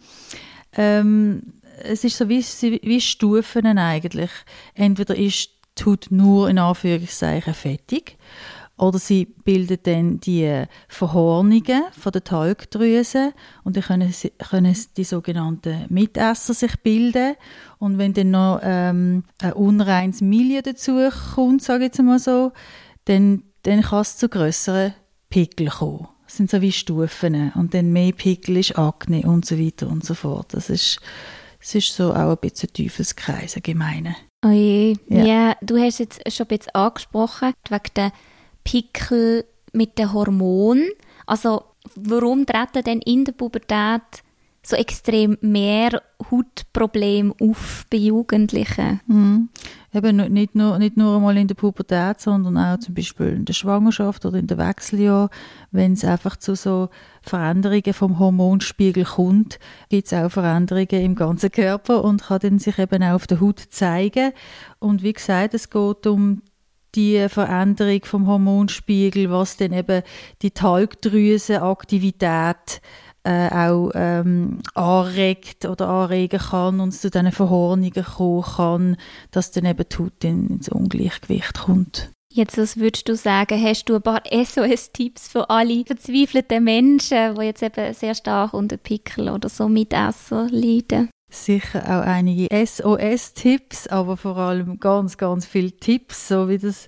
Ähm, 0.74 1.54
es 1.84 2.04
ist 2.04 2.18
so 2.18 2.28
wie, 2.28 2.44
wie 2.84 3.00
Stufen 3.00 3.66
eigentlich. 3.78 4.32
Entweder 4.74 5.16
ist 5.16 5.52
die 5.80 5.86
Haut 5.86 6.08
nur 6.10 6.50
in 6.50 6.60
Anführungszeichen 6.60 7.54
fettig 7.54 8.18
oder 8.78 9.00
sie 9.00 9.26
bildet 9.26 9.88
dann 9.88 10.20
die 10.20 10.64
Verhornungen 10.88 11.84
von 11.92 12.12
der 12.12 12.24
Talgdrüse 12.24 13.34
und 13.64 13.76
dann 13.76 13.84
können, 13.84 14.12
sie, 14.12 14.30
können 14.30 14.76
die 14.96 15.04
sogenannten 15.04 15.86
Mitesser 15.90 16.54
sich 16.54 16.80
bilden. 16.82 17.36
Und 17.80 17.98
wenn 17.98 18.14
dann 18.14 18.32
noch 18.32 18.60
ähm, 18.62 19.24
ein 19.42 19.54
unreines 19.54 20.22
Milieu 20.22 20.62
dazu 20.62 21.10
kommt, 21.34 21.64
sage 21.64 21.86
ich 21.86 21.88
jetzt 21.90 22.02
mal 22.04 22.20
so, 22.20 22.52
dann, 23.06 23.44
dann 23.64 23.82
kann 23.82 24.02
es 24.02 24.18
zu 24.18 24.30
grösseren 24.30 24.94
Pickeln 25.30 25.70
kommen. 25.70 26.08
Das 26.26 26.38
sind 26.38 26.52
so 26.52 26.62
wie 26.62 26.72
Stufen. 26.72 27.52
Und 27.56 27.74
dann 27.74 27.92
mehr 27.92 28.12
Pickel 28.12 28.58
ist 28.58 28.78
Akne 28.78 29.22
und 29.22 29.46
so 29.46 29.58
weiter 29.58 29.88
und 29.88 30.06
so 30.06 30.14
fort. 30.14 30.54
Das 30.54 30.70
ist, 30.70 31.00
das 31.60 31.74
ist 31.74 31.96
so 31.96 32.14
auch 32.14 32.32
ein 32.32 32.38
bisschen 32.38 32.72
Teufelskreis, 32.74 33.56
ein 33.56 33.64
gemeiner. 33.64 34.16
Oh 34.46 34.50
je. 34.50 34.96
Ja. 35.10 35.24
ja. 35.26 35.56
du 35.62 35.78
hast 35.78 35.98
jetzt 35.98 36.22
schon 36.32 36.46
ein 36.46 36.58
bisschen 36.58 36.76
angesprochen, 36.76 37.54
wegen 37.70 37.94
der 37.96 38.12
Pickel 38.68 39.46
mit 39.72 39.98
den 39.98 40.12
Hormonen. 40.12 40.90
Also 41.26 41.64
warum 41.96 42.46
treten 42.46 42.84
denn 42.84 43.00
in 43.00 43.24
der 43.24 43.32
Pubertät 43.32 44.02
so 44.62 44.76
extrem 44.76 45.38
mehr 45.40 46.02
Hautprobleme 46.30 47.34
auf 47.40 47.86
bei 47.90 47.98
Jugendlichen? 47.98 49.00
Mhm. 49.08 49.50
Eben 49.94 50.34
nicht 50.34 50.54
nur, 50.54 50.78
nicht 50.80 50.98
nur 50.98 51.16
einmal 51.16 51.38
in 51.38 51.48
der 51.48 51.56
Pubertät, 51.56 52.20
sondern 52.20 52.58
auch 52.58 52.78
zum 52.80 52.94
Beispiel 52.94 53.28
in 53.28 53.46
der 53.46 53.54
Schwangerschaft 53.54 54.26
oder 54.26 54.38
in 54.38 54.48
der 54.48 54.58
Wechseljahr, 54.58 55.30
wenn 55.72 55.94
es 55.94 56.04
einfach 56.04 56.36
zu 56.36 56.56
so 56.56 56.90
Veränderungen 57.22 57.94
vom 57.94 58.20
Hormonspiegel 58.20 59.06
kommt, 59.06 59.60
gibt 59.88 60.08
es 60.08 60.14
auch 60.14 60.30
Veränderungen 60.30 60.88
im 60.90 61.16
ganzen 61.16 61.52
Körper 61.52 62.04
und 62.04 62.24
kann 62.24 62.40
dann 62.40 62.60
sich 62.60 62.78
eben 62.78 63.02
auch 63.02 63.16
auf 63.16 63.28
der 63.28 63.40
Haut 63.40 63.60
zeigen. 63.70 64.34
Und 64.80 65.04
wie 65.04 65.14
gesagt, 65.14 65.54
es 65.54 65.70
geht 65.70 66.06
um 66.06 66.42
die 66.98 67.30
Veränderung 67.30 68.04
vom 68.04 68.28
Hormonspiegel, 68.28 69.32
was 69.32 69.56
dann 69.56 69.72
eben 69.72 70.04
die 70.42 70.52
Talgdrüsenaktivität 70.52 72.82
äh, 73.24 73.50
auch 73.50 73.92
ähm, 73.94 74.60
anregt 74.74 75.66
oder 75.66 75.90
anregen 75.90 76.40
kann 76.40 76.80
und 76.80 76.94
zu 76.94 77.10
diesen 77.10 77.32
Verhornungen 77.32 78.04
kommen 78.04 78.44
kann, 78.44 78.98
dass 79.32 79.52
dann 79.52 79.66
eben 79.66 79.86
die 79.90 79.98
Haut 79.98 80.24
in, 80.24 80.48
ins 80.48 80.70
Ungleichgewicht 80.70 81.60
kommt. 81.60 82.10
Jetzt, 82.34 82.58
was 82.58 82.78
würdest 82.78 83.10
du 83.10 83.16
sagen? 83.16 83.62
Hast 83.62 83.86
du 83.86 83.96
ein 83.96 84.02
paar 84.02 84.22
SOS-Tipps 84.32 85.28
für 85.28 85.50
alle 85.50 85.84
verzweifelten 85.86 86.64
Menschen, 86.64 87.36
die 87.36 87.46
jetzt 87.46 87.64
eben 87.64 87.94
sehr 87.94 88.16
stark 88.16 88.54
unter 88.54 88.78
Pickel 88.78 89.30
oder 89.30 89.50
so 89.50 89.68
Mitesser 89.68 90.48
leiden? 90.52 91.10
Sicher 91.30 91.84
auch 91.84 92.06
einige 92.06 92.48
SOS-Tipps, 92.66 93.88
aber 93.88 94.16
vor 94.16 94.38
allem 94.38 94.80
ganz, 94.80 95.18
ganz 95.18 95.46
viele 95.46 95.72
Tipps, 95.72 96.30
so 96.30 96.48
wie 96.48 96.58
das 96.58 96.88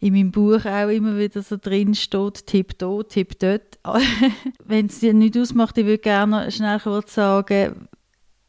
in 0.00 0.14
meinem 0.14 0.30
Buch 0.30 0.64
auch 0.64 0.88
immer 0.88 1.18
wieder 1.18 1.42
so 1.42 1.56
drin 1.56 1.94
steht, 1.94 2.46
Tipp 2.46 2.78
da, 2.78 3.02
Tipp 3.02 3.38
dort. 3.38 3.78
Wenn 4.64 4.86
es 4.86 5.00
dir 5.00 5.14
nicht 5.14 5.36
ausmacht, 5.36 5.78
ich 5.78 5.84
würde 5.84 5.98
gerne 5.98 6.50
schnell 6.50 6.80
kurz 6.80 7.14
sagen, 7.14 7.88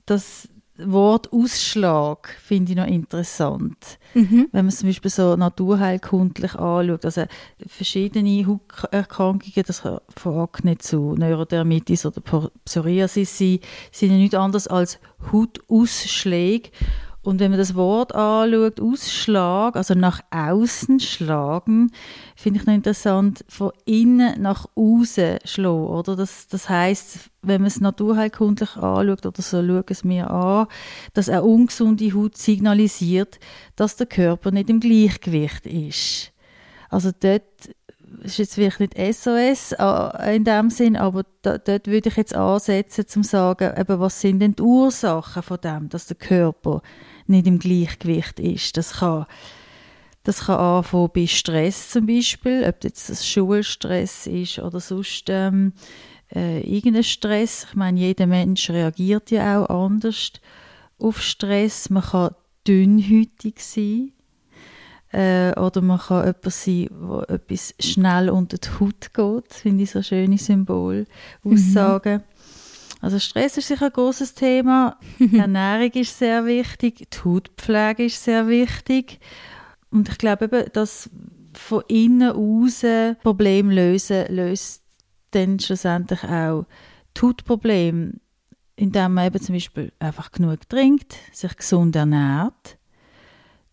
das 0.06 0.48
Wort 0.78 1.32
Ausschlag 1.32 2.36
finde 2.42 2.72
ich 2.74 2.78
noch 2.78 2.88
interessant. 2.88 3.98
Mhm. 4.14 4.50
Wenn 4.52 4.66
man 4.66 4.68
es 4.68 4.80
zum 4.80 4.90
Beispiel 4.90 5.12
so 5.12 5.36
naturheilkundlich 5.36 6.56
anschaut, 6.56 7.06
also 7.06 7.24
verschiedene 7.66 8.46
Hauterkrankungen, 8.46 9.64
das 9.66 9.84
kann 9.84 10.00
von 10.16 10.40
Akne 10.40 10.78
zu 10.78 11.16
Neurodermitis 11.16 12.06
oder 12.06 12.22
Psoriasis 12.66 13.38
sein, 13.38 13.60
sind 13.92 14.12
ja 14.12 14.18
nichts 14.18 14.36
anderes 14.36 14.68
als 14.68 15.00
Hautausschläge 15.32 16.72
und 17.26 17.40
wenn 17.40 17.50
man 17.50 17.58
das 17.58 17.74
Wort 17.74 18.14
anschaut, 18.14 18.80
Ausschlag, 18.80 19.76
also 19.76 19.96
nach 19.96 20.22
außen 20.30 21.00
schlagen, 21.00 21.92
finde 22.36 22.60
ich 22.60 22.68
noch 22.68 22.74
interessant, 22.74 23.44
von 23.50 23.72
innen 23.86 24.40
nach 24.40 24.68
außen 24.76 25.40
schlagen, 25.44 25.88
oder? 25.88 26.16
Das, 26.16 26.48
das 26.48 26.70
heißt, 26.70 27.32
wenn 27.42 27.62
man 27.62 27.68
es 27.68 27.82
naturheilkundlich 27.82 28.76
anschaut, 28.76 29.26
oder 29.26 29.42
so 29.42 29.58
schauen 29.66 29.84
es 29.90 30.04
mir 30.04 30.30
an, 30.30 30.68
dass 31.14 31.28
eine 31.28 31.44
ungesunde 31.44 32.14
Haut 32.14 32.38
signalisiert, 32.38 33.40
dass 33.76 33.96
der 33.96 34.06
Körper 34.06 34.52
nicht 34.52 34.70
im 34.70 34.80
Gleichgewicht 34.80 35.66
ist. 35.66 36.32
Also 36.92 37.10
dort 37.20 37.42
ist 38.24 38.38
jetzt 38.38 38.56
vielleicht 38.56 38.80
nicht 38.80 38.96
SOS 38.98 39.74
äh, 39.74 40.36
in 40.36 40.44
dem 40.44 40.70
Sinn, 40.70 40.96
aber 40.96 41.24
da, 41.42 41.58
dort 41.58 41.88
würde 41.88 42.10
ich 42.10 42.18
jetzt 42.18 42.36
ansetzen, 42.36 43.08
zum 43.08 43.24
sagen, 43.24 43.74
eben, 43.78 44.00
was 44.00 44.22
sind 44.22 44.40
denn 44.40 44.56
die 44.56 44.64
Ursachen 44.64 45.44
von 45.44 45.60
dem, 45.62 45.90
dass 45.90 46.08
der 46.08 46.18
Körper 46.18 46.82
nicht 47.28 47.48
im 47.48 47.60
Gleichgewicht 47.60 48.40
ist. 48.40 48.78
Das 48.78 48.94
kann, 49.00 49.26
das 50.24 50.46
kann 50.46 50.58
anfangen 50.58 51.12
bei 51.14 51.28
Stress 51.28 51.90
zum 51.90 52.08
Beispiel, 52.08 52.66
ob 52.68 52.84
jetzt 52.84 53.26
Schulstress 53.26 54.28
ist 54.28 54.60
oder 54.60 54.80
sonst 54.80 55.26
ähm, 55.30 55.74
äh, 56.34 56.62
irgendein 56.62 57.04
Stress. 57.04 57.68
Ich 57.70 57.76
meine, 57.76 58.00
jeder 58.00 58.28
Mensch 58.28 58.70
reagiert 58.70 59.32
ja 59.32 59.64
auch 59.64 59.86
anders 59.86 60.34
auf 60.98 61.22
Stress. 61.22 61.90
Man 61.90 62.04
kann 62.04 62.36
dünnhütig 62.68 63.60
sein 63.60 64.15
äh, 65.16 65.58
oder 65.58 65.82
man 65.82 65.98
kann 65.98 66.26
jemand 66.26 66.52
sein, 66.52 66.90
wo 66.92 67.22
etwas 67.22 67.74
schnell 67.80 68.30
unter 68.30 68.58
die 68.58 68.68
Haut 68.80 69.14
geht. 69.14 69.54
Finde 69.54 69.84
ich 69.84 69.92
so 69.92 70.02
schöne 70.02 70.38
Symbol, 70.38 71.06
Aussagen. 71.44 72.18
Mhm. 72.18 72.24
Also 73.02 73.20
Stress 73.20 73.58
ist 73.58 73.70
sicher 73.70 73.86
ein 73.86 73.94
großes 73.94 74.34
Thema. 74.34 75.00
Ernährung 75.34 75.92
ist 75.92 76.20
sehr 76.20 76.46
wichtig. 76.46 77.08
Die 77.10 77.18
Hautpflege 77.24 78.06
ist 78.06 78.22
sehr 78.22 78.50
wichtig. 78.50 79.20
Und 79.90 80.10
ich 80.10 80.18
glaube 80.18 80.46
eben, 80.46 80.66
dass 80.74 81.10
von 81.54 81.84
innen 81.88 82.32
aus 82.34 82.84
Problem 83.24 83.70
lösen, 83.70 84.26
löst 84.28 84.84
dann 85.32 85.60
schlussendlich 85.60 86.24
auch 86.26 86.66
die 87.16 87.22
Hautprobleme, 87.22 88.16
indem 88.76 89.14
man 89.14 89.28
eben 89.28 89.42
zum 89.42 89.56
Beispiel 89.56 89.94
einfach 90.00 90.32
genug 90.32 90.68
trinkt, 90.68 91.16
sich 91.32 91.56
gesund 91.56 91.96
ernährt, 91.96 92.78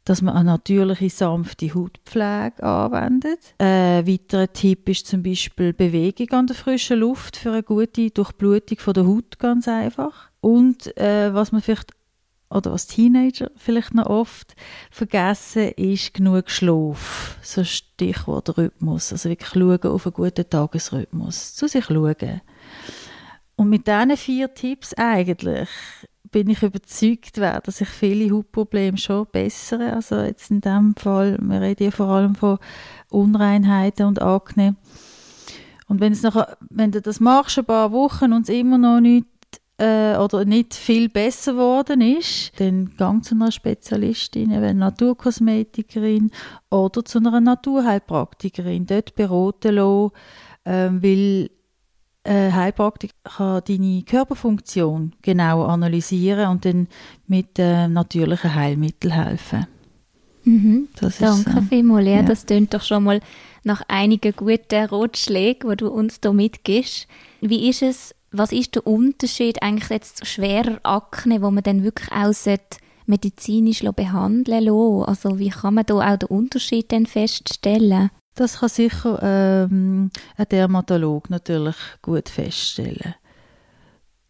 dass 0.05 0.23
man 0.23 0.35
eine 0.35 0.51
natürliche, 0.53 1.09
sanfte 1.11 1.75
Hautpflege 1.75 2.63
anwendet. 2.63 3.55
Ein 3.59 4.07
weiterer 4.07 4.53
Tipp 4.53 4.89
ist 4.89 5.07
zum 5.07 5.23
Beispiel 5.23 5.73
Bewegung 5.73 6.31
an 6.31 6.47
der 6.47 6.57
frischen 6.57 7.01
Luft 7.01 7.37
für 7.37 7.53
eine 7.53 7.63
gute 7.63 8.11
Durchblutung 8.11 8.95
der 8.95 9.07
Haut, 9.07 9.39
ganz 9.39 9.69
einfach. 9.69 10.31
Und 10.41 10.97
äh, 10.97 11.33
was 11.33 11.53
man 11.53 11.63
vielleicht 11.63 11.93
oder 12.53 12.73
was 12.73 12.87
Teenager 12.87 13.51
vielleicht 13.57 13.95
noch 13.95 14.07
oft 14.07 14.55
vergessen, 14.91 15.71
ist 15.71 16.15
genug 16.15 16.51
Schlaf. 16.51 17.39
So 17.43 17.65
Stichwort 17.65 18.59
Rhythmus. 18.59 19.13
Also 19.13 19.31
wirklich 19.31 19.49
schauen 19.49 19.83
auf 19.85 20.07
einen 20.07 20.13
guten 20.13 20.49
Tagesrhythmus. 20.49 21.55
Zu 21.55 21.67
sich 21.67 21.87
schauen. 21.87 22.43
Und 23.57 23.71
mit 23.71 23.87
diesen 23.87 24.17
vier 24.17 24.53
Tipps 24.53 24.93
eigentlich 24.95 25.69
bin 26.33 26.51
ich 26.51 26.63
überzeugt, 26.63 27.39
werden 27.39 27.71
sich 27.71 27.89
viele 27.89 28.35
Hautprobleme 28.35 28.97
schon 28.97 29.27
bessern. 29.31 29.83
Also 29.83 30.17
jetzt 30.17 30.51
in 30.51 30.61
dem 30.61 30.95
Fall, 30.97 31.39
wir 31.41 31.61
reden 31.61 31.85
ja 31.85 31.91
vor 31.91 32.09
allem 32.09 32.35
von 32.35 32.59
Unreinheiten 33.11 34.07
und 34.07 34.21
Akne. 34.21 34.75
Und 35.87 36.01
wenn, 36.01 36.13
es 36.13 36.23
nachher, 36.23 36.57
wenn 36.71 36.91
du 36.91 37.01
das 37.03 37.21
machst, 37.21 37.59
ein 37.59 37.67
paar 37.67 37.93
Wochen 37.93 38.33
und 38.33 38.49
es 38.49 38.49
immer 38.49 38.79
noch 38.79 39.01
nicht 39.01 39.27
äh, 39.77 40.17
oder 40.17 40.45
nicht 40.47 40.75
viel 40.75 41.11
besser 41.11 41.53
geworden 41.53 42.01
ist, 42.01 42.59
dann 42.59 42.97
gang 42.97 43.23
zu 43.23 43.35
einer 43.35 43.53
Spezialistin, 43.53 44.53
eine 44.53 44.75
Naturkosmetikerin 44.75 46.31
oder 46.71 47.05
zu 47.05 47.19
einer 47.19 47.41
Naturheilpraktikerin. 47.41 48.87
Dort 48.87 49.15
beraten 49.15 49.75
lassen, 49.75 50.13
äh, 50.65 50.89
weil 50.91 51.51
äh, 52.25 52.53
Heilpraktik 52.53 53.13
kann 53.25 53.63
deine 53.67 54.03
Körperfunktion 54.03 55.15
genau 55.23 55.65
analysieren 55.65 56.51
und 56.51 56.65
dann 56.65 56.89
mit 57.27 57.59
äh, 57.59 57.89
natürlichen 57.89 58.55
Heilmitteln 58.55 59.13
helfen. 59.13 59.67
Mhm. 60.45 60.89
Danke 61.01 61.51
ist, 61.51 61.57
äh, 61.57 61.63
vielmals. 61.63 62.07
Ja, 62.07 62.17
ja. 62.17 62.23
Das 62.23 62.47
klingt 62.47 62.75
doch 62.75 62.83
schon 62.83 63.05
mal 63.05 63.21
nach 63.65 63.83
einigen 63.89 64.35
guten 64.35 64.85
Ratschlägen, 64.85 65.71
die 65.71 65.77
du 65.77 65.89
uns 65.89 66.19
hier 66.23 66.33
mitgibst. 66.33 67.07
Wie 67.41 67.69
ist 67.69 67.83
es, 67.83 68.15
was 68.31 68.53
ist 68.53 68.75
der 68.75 68.87
Unterschied 68.87 69.63
eigentlich 69.63 69.91
jetzt 69.91 70.19
zu 70.19 70.27
schwerer 70.27 70.81
Akne, 70.83 71.43
wo 71.43 71.51
man 71.51 71.63
dann 71.63 71.85
wirklich 71.85 72.11
auch 72.13 72.33
medizinisch 73.07 73.83
behandeln 73.83 74.65
lassen? 74.65 75.05
Also 75.05 75.39
wie 75.39 75.51
kann 75.51 75.75
man 75.75 75.87
da 75.87 75.95
auch 75.95 76.17
den 76.17 76.29
Unterschied 76.29 76.91
dann 76.93 77.07
feststellen? 77.07 78.11
Das 78.35 78.61
kann 78.61 78.69
sicher 78.69 79.19
ähm, 79.23 80.11
ein 80.37 80.49
Dermatolog 80.51 81.29
natürlich 81.29 81.77
gut 82.01 82.29
feststellen. 82.29 83.15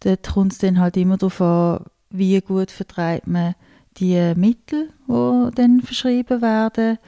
Dort 0.01 0.29
kommt 0.29 0.53
es 0.53 0.59
dann 0.59 0.81
halt 0.81 0.97
immer 0.97 1.17
darauf 1.17 1.41
an, 1.41 1.85
wie 2.11 2.41
gut 2.41 2.71
vertreibt 2.71 3.29
man 3.29 3.55
die 3.99 4.35
Mittel, 4.35 4.91
die 5.07 5.51
dann 5.55 5.81
verschrieben 5.81 6.43
werden. 6.43 6.99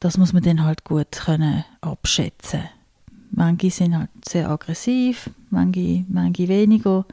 Das 0.00 0.16
muss 0.16 0.32
man 0.32 0.42
dann 0.42 0.64
halt 0.64 0.84
gut 0.84 1.10
können 1.10 1.64
abschätzen. 1.80 2.68
Manche 3.30 3.70
sind 3.70 3.98
halt 3.98 4.10
sehr 4.26 4.48
aggressiv, 4.48 5.30
manche, 5.50 6.04
manche 6.08 6.48
weniger. 6.48 7.04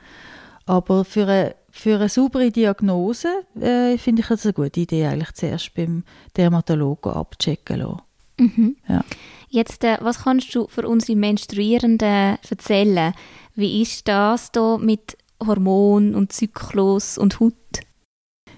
Aber 0.65 1.03
für 1.03 1.23
eine, 1.23 1.55
für 1.71 1.95
eine 1.95 2.09
saubere 2.09 2.51
Diagnose 2.51 3.27
äh, 3.59 3.97
finde 3.97 4.21
ich 4.21 4.29
es 4.29 4.45
eine 4.45 4.53
gute 4.53 4.79
Idee, 4.79 5.07
eigentlich 5.07 5.33
zuerst 5.33 5.73
beim 5.73 6.03
Dermatologen 6.37 7.11
abchecken 7.13 7.79
lassen. 7.79 8.01
Mhm. 8.37 8.75
Ja. 8.87 9.03
Jetzt, 9.49 9.83
äh, 9.83 9.97
was 10.01 10.23
kannst 10.23 10.53
du 10.53 10.67
für 10.67 10.87
unsere 10.87 11.17
Menstruierenden 11.17 12.37
erzählen? 12.49 13.13
Wie 13.55 13.81
ist 13.81 14.07
das 14.07 14.51
da 14.51 14.77
mit 14.77 15.17
Hormon 15.45 16.15
und 16.15 16.33
Zyklus 16.33 17.17
und 17.17 17.39
Haut? 17.39 17.53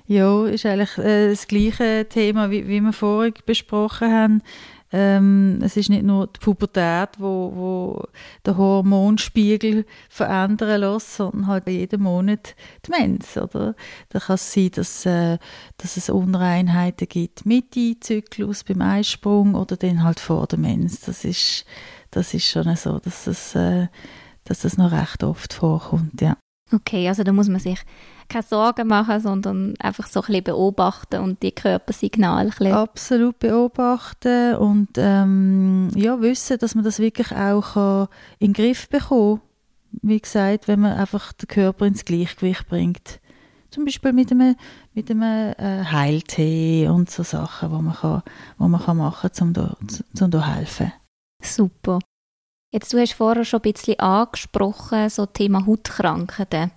Ja, 0.08 0.46
ist 0.46 0.66
eigentlich 0.66 0.98
äh, 0.98 1.30
das 1.30 1.48
gleiche 1.48 2.08
Thema, 2.10 2.50
wie, 2.50 2.68
wie 2.68 2.80
wir 2.80 2.94
vorhin 2.94 3.34
besprochen 3.46 4.12
haben. 4.12 4.42
Ähm, 4.92 5.60
es 5.62 5.76
ist 5.76 5.90
nicht 5.90 6.04
nur 6.04 6.28
die 6.28 6.40
Pubertät, 6.40 7.10
wo, 7.20 7.52
wo 7.54 8.04
der 8.46 8.56
Hormonspiegel 8.56 9.86
verändern 10.10 10.80
lässt, 10.80 11.16
sondern 11.16 11.48
halt 11.48 11.68
jeden 11.68 12.02
Monat 12.02 12.56
die 12.86 12.92
Mens, 12.92 13.38
oder? 13.38 13.76
Da 14.10 14.20
kann 14.20 14.36
es 14.36 14.54
sein, 14.54 14.72
dass, 14.72 15.06
äh, 15.06 15.38
dass 15.78 15.98
es 15.98 16.10
Unreinheiten 16.10 17.08
gibt 17.08 17.46
mit 17.46 17.76
dem 17.76 18.00
Zyklus 18.00 18.64
beim 18.64 18.82
Eisprung 18.82 19.56
oder 19.56 19.76
dann 19.76 20.04
halt 20.04 20.22
vor 20.22 20.48
der 20.48 20.60
Mens. 20.60 21.02
Das 21.02 21.26
ist, 21.26 21.66
das 22.12 22.34
ist 22.34 22.48
schon 22.48 22.74
so, 22.78 23.00
dass 23.00 23.28
es, 23.28 23.56
äh, 23.56 23.88
dass 24.46 24.62
das 24.62 24.78
noch 24.78 24.94
recht 24.94 25.24
oft 25.24 25.52
vorkommt, 25.52 26.22
ja. 26.22 26.38
Okay, 26.74 27.08
also 27.08 27.24
da 27.24 27.32
muss 27.32 27.48
man 27.48 27.60
sich 27.60 27.80
keine 28.28 28.44
Sorgen 28.44 28.88
machen, 28.88 29.20
sondern 29.20 29.76
einfach 29.80 30.08
so 30.08 30.22
ein 30.22 30.28
bisschen 30.28 30.44
beobachten 30.46 31.22
und 31.22 31.42
die 31.44 31.52
Körpersignale 31.52 32.52
ein 32.60 32.72
Absolut 32.74 33.40
beobachten 33.40 34.56
und 34.56 34.90
ähm, 34.98 35.90
ja, 35.96 36.22
wissen, 36.22 36.58
dass 36.60 36.76
man 36.76 36.84
das 36.84 37.00
wirklich 37.00 37.32
auch 37.32 37.74
kann 37.74 38.08
in 38.40 38.54
den 38.54 38.54
Griff 38.54 38.90
bekommen 38.90 39.38
kann. 39.38 39.48
Wie 40.02 40.20
gesagt, 40.20 40.68
wenn 40.68 40.82
man 40.82 40.98
einfach 40.98 41.34
den 41.34 41.48
Körper 41.48 41.86
ins 41.86 42.06
Gleichgewicht 42.06 42.68
bringt, 42.68 43.20
Zum 43.70 43.86
Beispiel 43.86 44.14
mit 44.14 44.32
einem, 44.32 44.56
mit 44.94 45.12
einem 45.12 45.22
äh, 45.22 45.84
Heiltee 45.84 46.88
und 46.88 47.10
so 47.10 47.24
Sachen, 47.24 47.70
die 47.70 47.82
man, 47.82 47.96
kann, 47.96 48.24
wo 48.58 48.68
man 48.68 48.82
kann 48.82 48.98
machen 48.98 49.30
kann, 49.32 49.48
um 49.48 49.54
da, 49.54 49.78
um 50.22 50.32
da 50.32 50.56
helfen. 50.56 50.94
Super. 51.44 52.00
Jetzt, 52.74 52.94
du 52.94 53.00
hast 53.00 53.14
vorher 53.14 53.46
schon 53.46 53.62
ein 53.62 53.72
bisschen 53.74 54.00
angesprochen, 54.00 55.10
so 55.10 55.26
Thema 55.26 55.66
Hautkrankheiten. 55.66 56.72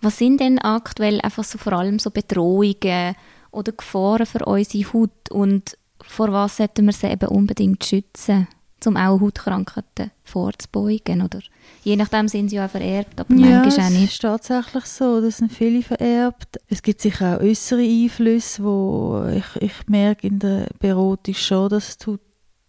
Was 0.00 0.18
sind 0.18 0.40
denn 0.40 0.58
aktuell 0.58 1.20
einfach 1.20 1.44
so 1.44 1.58
vor 1.58 1.74
allem 1.74 1.98
so 1.98 2.10
Bedrohungen 2.10 3.14
oder 3.50 3.72
Gefahren 3.72 4.26
für 4.26 4.44
unsere 4.46 4.92
Haut 4.92 5.30
und 5.30 5.76
vor 6.02 6.32
was 6.32 6.56
sollten 6.56 6.86
wir 6.86 6.92
sie 6.92 7.08
eben 7.08 7.28
unbedingt 7.28 7.84
schützen, 7.84 8.48
um 8.86 8.96
auch 8.96 9.20
Hautkrankheiten 9.20 10.10
vorzubeugen, 10.24 11.22
oder? 11.22 11.40
Je 11.82 11.96
nachdem 11.96 12.28
sind 12.28 12.48
sie 12.48 12.56
ja 12.56 12.66
auch 12.66 12.70
vererbt, 12.70 13.20
aber 13.20 13.34
ja, 13.34 13.60
manchmal 13.60 13.86
auch 13.86 13.90
nicht. 13.90 14.04
es 14.04 14.12
ist 14.12 14.22
tatsächlich 14.22 14.84
so, 14.86 15.20
dass 15.20 15.38
sind 15.38 15.52
viele 15.52 15.82
vererbt. 15.82 16.58
Es 16.68 16.82
gibt 16.82 17.00
sicher 17.00 17.36
auch 17.36 17.42
äußere 17.42 17.82
Einflüsse, 17.82 18.64
wo 18.64 19.24
ich, 19.34 19.62
ich 19.62 19.88
merke 19.88 20.26
in 20.26 20.38
der 20.38 20.68
Beratung 20.78 21.34
schon, 21.34 21.68
dass 21.68 21.98
die 21.98 22.16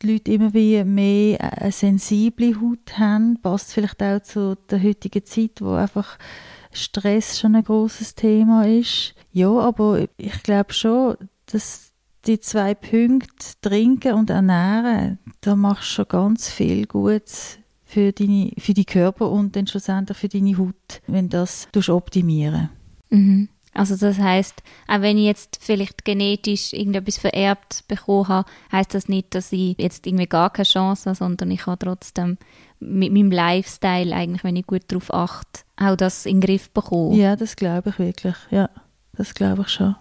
Leute 0.04 0.32
immer 0.32 0.54
wie 0.54 0.84
mehr 0.84 1.62
eine 1.62 1.72
sensible 1.72 2.60
Haut 2.60 2.98
haben. 2.98 3.40
Passt 3.42 3.74
vielleicht 3.74 4.02
auch 4.02 4.22
zu 4.22 4.58
der 4.70 4.82
heutigen 4.82 5.26
Zeit, 5.26 5.62
wo 5.62 5.74
einfach 5.74 6.18
Stress 6.72 7.40
schon 7.40 7.56
ein 7.56 7.64
großes 7.64 8.16
Thema 8.16 8.66
ist. 8.66 9.14
Ja, 9.32 9.50
aber 9.50 10.08
ich 10.18 10.44
glaube 10.44 10.74
schon, 10.74 11.16
dass 11.48 11.92
die 12.26 12.40
zwei 12.40 12.76
Punkte, 12.76 13.56
trinken 13.62 14.14
und 14.14 14.30
ernähren, 14.30 15.20
da 15.42 15.56
machst 15.56 15.90
du 15.92 15.96
schon 15.96 16.08
ganz 16.08 16.50
viel 16.50 16.86
Gutes 16.86 17.58
für, 17.84 18.12
deine, 18.12 18.52
für 18.58 18.74
die 18.74 18.86
Körper 18.86 19.30
und 19.32 19.56
dann 19.56 19.68
schlussendlich 19.68 20.18
für 20.18 20.30
deine 20.30 20.58
Haut, 20.58 21.02
wenn 21.08 21.30
das 21.30 21.68
optimieren 21.90 22.70
mhm. 23.10 23.50
Also 23.74 23.96
das 23.96 24.18
heißt, 24.18 24.64
auch 24.88 25.02
wenn 25.02 25.18
ich 25.18 25.26
jetzt 25.26 25.60
vielleicht 25.62 26.04
genetisch 26.04 26.74
irgendetwas 26.74 27.18
vererbt 27.18 27.86
bekommen 27.88 28.28
habe, 28.28 28.50
heißt 28.72 28.94
das 28.94 29.08
nicht, 29.08 29.34
dass 29.34 29.54
ich 29.54 29.78
jetzt 29.78 30.06
irgendwie 30.06 30.28
gar 30.28 30.50
keine 30.50 30.66
Chance 30.66 31.10
habe, 31.10 31.18
sondern 31.18 31.52
ich 31.52 31.66
habe 31.66 31.86
trotzdem 31.86 32.38
mit 32.82 33.14
meinem 33.14 33.32
Lifestyle 33.32 34.14
eigentlich, 34.14 34.44
wenn 34.44 34.56
ich 34.56 34.66
gut 34.66 34.84
darauf 34.88 35.14
achte, 35.14 35.62
auch 35.78 35.96
das 35.96 36.26
in 36.26 36.42
den 36.42 36.48
Griff 36.48 36.72
bekommen. 36.72 37.14
Ja, 37.16 37.36
das 37.36 37.56
glaube 37.56 37.92
ich 37.92 38.00
wirklich. 38.00 38.36
Ja, 38.50 38.70
das 39.14 39.34
glaube 39.34 39.62
ich 39.62 39.70
schon. 39.70 39.96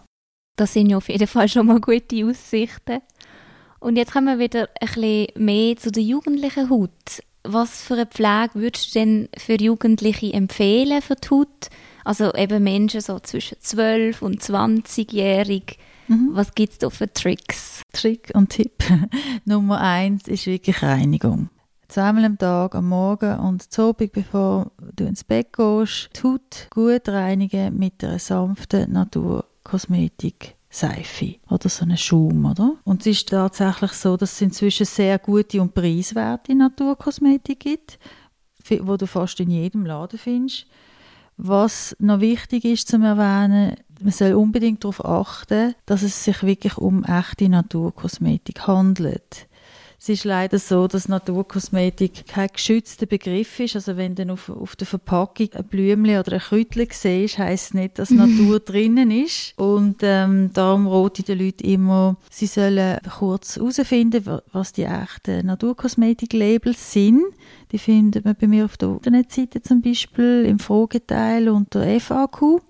Das 0.57 0.73
sind 0.73 0.91
ja 0.91 0.97
auf 0.97 1.09
jeden 1.09 1.27
Fall 1.27 1.49
schon 1.49 1.67
mal 1.67 1.81
gute 1.81 2.27
Aussichten. 2.27 3.01
Und 3.79 3.97
jetzt 3.97 4.13
kommen 4.13 4.27
wir 4.27 4.39
wieder 4.39 4.69
ein 4.81 4.89
bisschen 4.95 5.27
mehr 5.37 5.77
zu 5.77 5.91
der 5.91 6.03
jugendlichen 6.03 6.69
Haut. 6.69 7.23
Was 7.43 7.83
für 7.83 7.95
eine 7.95 8.07
Pflege 8.07 8.51
würdest 8.55 8.95
du 8.95 8.99
denn 8.99 9.29
für 9.37 9.61
Jugendliche 9.61 10.33
empfehlen 10.33 11.01
für 11.01 11.17
die 11.17 11.31
Haut? 11.31 11.71
Also 12.05 12.35
eben 12.35 12.63
Menschen 12.63 13.01
so 13.01 13.19
zwischen 13.21 13.59
12 13.61 14.21
und 14.21 14.43
20-jährig. 14.43 15.79
Mhm. 16.09 16.31
Was 16.33 16.55
gibt 16.55 16.73
es 16.73 16.79
da 16.79 16.91
für 16.91 17.11
Tricks? 17.11 17.83
Trick 17.93 18.31
und 18.35 18.51
Tipp 18.51 18.85
Nummer 19.45 19.81
eins 19.81 20.29
ist 20.29 20.47
wirklich 20.47 20.83
Reinigung. 20.83 21.49
Zweimal 21.91 22.25
am 22.25 22.39
Tag, 22.39 22.77
am 22.77 22.89
Morgen 22.89 23.41
und 23.41 23.65
zu 23.65 23.89
Abend, 23.89 24.13
bevor 24.13 24.71
du 24.95 25.07
ins 25.07 25.25
Bett 25.25 25.53
gehst, 25.53 26.11
die 26.15 26.23
Haut 26.23 26.69
gut 26.71 27.09
reinigen 27.09 27.77
mit 27.77 28.05
einer 28.05 28.21
sanften 28.21 28.93
Naturkosmetik. 28.93 30.55
Seife 30.71 31.35
oder 31.49 31.69
so 31.69 31.83
einen 31.83 31.97
Schaum, 31.97 32.45
oder? 32.45 32.77
Und 32.85 33.01
es 33.01 33.07
ist 33.09 33.31
tatsächlich 33.31 33.91
so, 33.91 34.17
dass 34.17 34.35
es 34.35 34.41
inzwischen 34.41 34.87
sehr 34.87 35.19
gute 35.19 35.61
und 35.61 35.75
preiswerte 35.75 36.55
Naturkosmetik 36.55 37.59
gibt, 37.59 37.99
wo 38.83 38.97
du 38.97 39.09
fast 39.09 39.41
in 39.41 39.51
jedem 39.51 39.85
Laden 39.85 40.17
findest. 40.21 40.67
Was 41.39 41.97
noch 41.99 42.21
wichtig 42.21 42.67
ist 42.67 42.87
zu 42.87 42.99
erwähnen, 42.99 43.75
man 44.01 44.13
soll 44.13 44.35
unbedingt 44.35 44.85
darauf 44.85 45.05
achten, 45.05 45.75
dass 45.87 46.03
es 46.03 46.23
sich 46.23 46.45
wirklich 46.45 46.79
um 46.79 47.03
echte 47.03 47.49
Naturkosmetik 47.49 48.69
handelt. 48.69 49.49
Es 50.03 50.09
ist 50.09 50.25
leider 50.25 50.59
so, 50.59 50.89
dass 50.89 51.09
Naturkosmetik 51.09 52.27
kein 52.27 52.49
geschützter 52.49 53.05
Begriff 53.05 53.61
ist. 53.61 53.77
Also 53.77 53.99
wenn 53.99 54.15
du 54.15 54.33
auf, 54.33 54.49
auf 54.49 54.75
der 54.75 54.87
Verpackung 54.87 55.51
ein 55.53 55.65
Blümchen 55.65 56.19
oder 56.19 56.33
ein 56.33 56.39
Kräutchen 56.39 56.87
siehst, 56.91 57.37
heisst 57.37 57.75
nicht, 57.75 57.99
dass 57.99 58.09
Natur 58.11 58.61
drinnen 58.61 59.11
ist. 59.11 59.53
Und 59.59 59.97
ähm, 60.01 60.53
darum 60.55 60.87
rate 60.87 61.21
ich 61.21 61.27
den 61.27 61.39
Leuten 61.41 61.67
immer, 61.67 62.17
sie 62.31 62.47
sollen 62.47 62.99
kurz 63.19 63.57
herausfinden, 63.57 64.41
was 64.53 64.73
die 64.73 64.85
echten 64.85 65.45
Naturkosmetik-Labels 65.45 66.95
sind. 66.95 67.23
Die 67.71 67.79
findet 67.79 68.25
man 68.25 68.37
bei 68.41 68.47
mir 68.47 68.65
auf 68.65 68.79
der 68.79 68.89
Internetseite 68.89 69.61
zum 69.61 69.83
Beispiel 69.83 70.47
im 70.49 70.61
Frageteil 70.61 71.51
unter 71.51 71.85
FAQ 72.01 72.63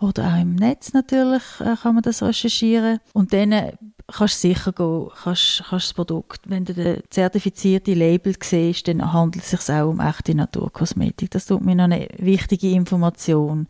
oder 0.00 0.32
auch 0.34 0.40
im 0.40 0.54
Netz 0.54 0.94
natürlich 0.94 1.42
äh, 1.60 1.76
kann 1.76 1.94
man 1.94 2.02
das 2.02 2.22
recherchieren. 2.22 3.00
Und 3.12 3.32
dann 3.32 3.54
kannst 4.12 4.42
du 4.42 4.48
sicher 4.48 4.72
gehen, 4.72 5.08
kannst, 5.22 5.64
kannst 5.68 5.86
das 5.86 5.94
Produkt, 5.94 6.40
wenn 6.48 6.64
du 6.64 6.74
das 6.74 6.98
zertifizierte 7.10 7.94
Label 7.94 8.34
siehst, 8.42 8.88
dann 8.88 9.12
handelt 9.12 9.44
es 9.44 9.50
sich 9.50 9.74
auch 9.74 9.88
um 9.88 10.00
echte 10.00 10.34
Naturkosmetik. 10.34 11.30
Das 11.30 11.46
tut 11.46 11.64
mir 11.64 11.74
noch 11.74 11.84
eine 11.84 12.08
wichtige 12.18 12.70
Information. 12.70 13.66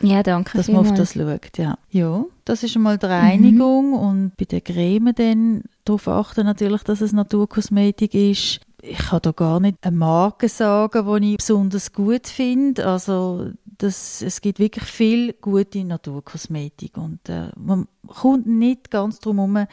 Ja, 0.00 0.22
danke 0.22 0.58
Dass 0.58 0.68
man 0.68 0.86
auf 0.86 0.94
das 0.94 1.14
schaut, 1.14 1.56
ja. 1.56 1.78
Ja, 1.90 2.24
das 2.44 2.62
ist 2.62 2.76
einmal 2.76 2.98
die 2.98 3.06
Reinigung 3.06 3.88
mhm. 3.88 3.98
und 3.98 4.36
bei 4.36 4.44
der 4.44 4.60
Creme 4.60 5.14
dann 5.14 5.62
darauf 5.84 6.06
achten 6.08 6.44
natürlich, 6.44 6.82
dass 6.82 7.00
es 7.00 7.12
Naturkosmetik 7.12 8.14
ist. 8.14 8.60
Ich 8.82 8.98
kann 8.98 9.20
da 9.22 9.32
gar 9.32 9.58
nicht 9.58 9.78
eine 9.80 9.96
Marke 9.96 10.48
sagen, 10.48 11.20
die 11.22 11.32
ich 11.32 11.36
besonders 11.38 11.92
gut 11.92 12.26
finde. 12.26 12.86
Also 12.86 13.50
das, 13.78 14.22
es 14.22 14.40
gibt 14.40 14.58
wirklich 14.58 14.84
viel 14.84 15.32
gute 15.34 15.84
Naturkosmetik 15.84 16.96
und 16.96 17.28
äh, 17.28 17.50
man 17.56 17.88
kommt 18.06 18.46
nicht 18.46 18.90
ganz 18.90 19.18
drum 19.20 19.36
herum, 19.36 19.66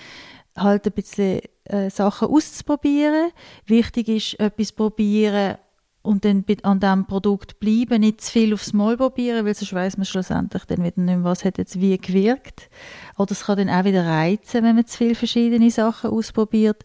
halt 0.56 0.86
ein 0.86 0.94
bisschen 0.94 1.42
äh, 1.66 1.90
Sachen 1.90 2.28
auszuprobieren. 2.28 3.32
Wichtig 3.66 4.08
ist, 4.08 4.40
etwas 4.40 4.72
probieren 4.72 5.58
und 6.02 6.26
dann 6.26 6.44
an 6.64 6.80
diesem 6.80 7.06
Produkt 7.06 7.60
bleiben, 7.60 8.02
nicht 8.02 8.22
zu 8.22 8.32
viel 8.32 8.54
aufs 8.54 8.74
Mal 8.74 8.98
probieren, 8.98 9.46
weil 9.46 9.56
sonst 9.56 9.74
weiss 9.74 9.98
man 9.98 10.06
schlussendlich 10.06 10.66
dann 10.66 10.84
wieder 10.84 11.02
nicht 11.02 11.16
mehr, 11.16 11.24
was 11.24 11.46
hat 11.46 11.58
jetzt 11.58 11.80
wie 11.80 11.98
gewirkt. 11.98 12.70
Oder 13.18 13.32
es 13.32 13.46
kann 13.46 13.58
dann 13.58 13.70
auch 13.70 13.86
wieder 13.86 14.06
reizen, 14.06 14.64
wenn 14.64 14.76
man 14.76 14.86
zu 14.86 14.98
viele 14.98 15.16
verschiedene 15.16 15.72
Sachen 15.72 16.12
ausprobiert. 16.12 16.84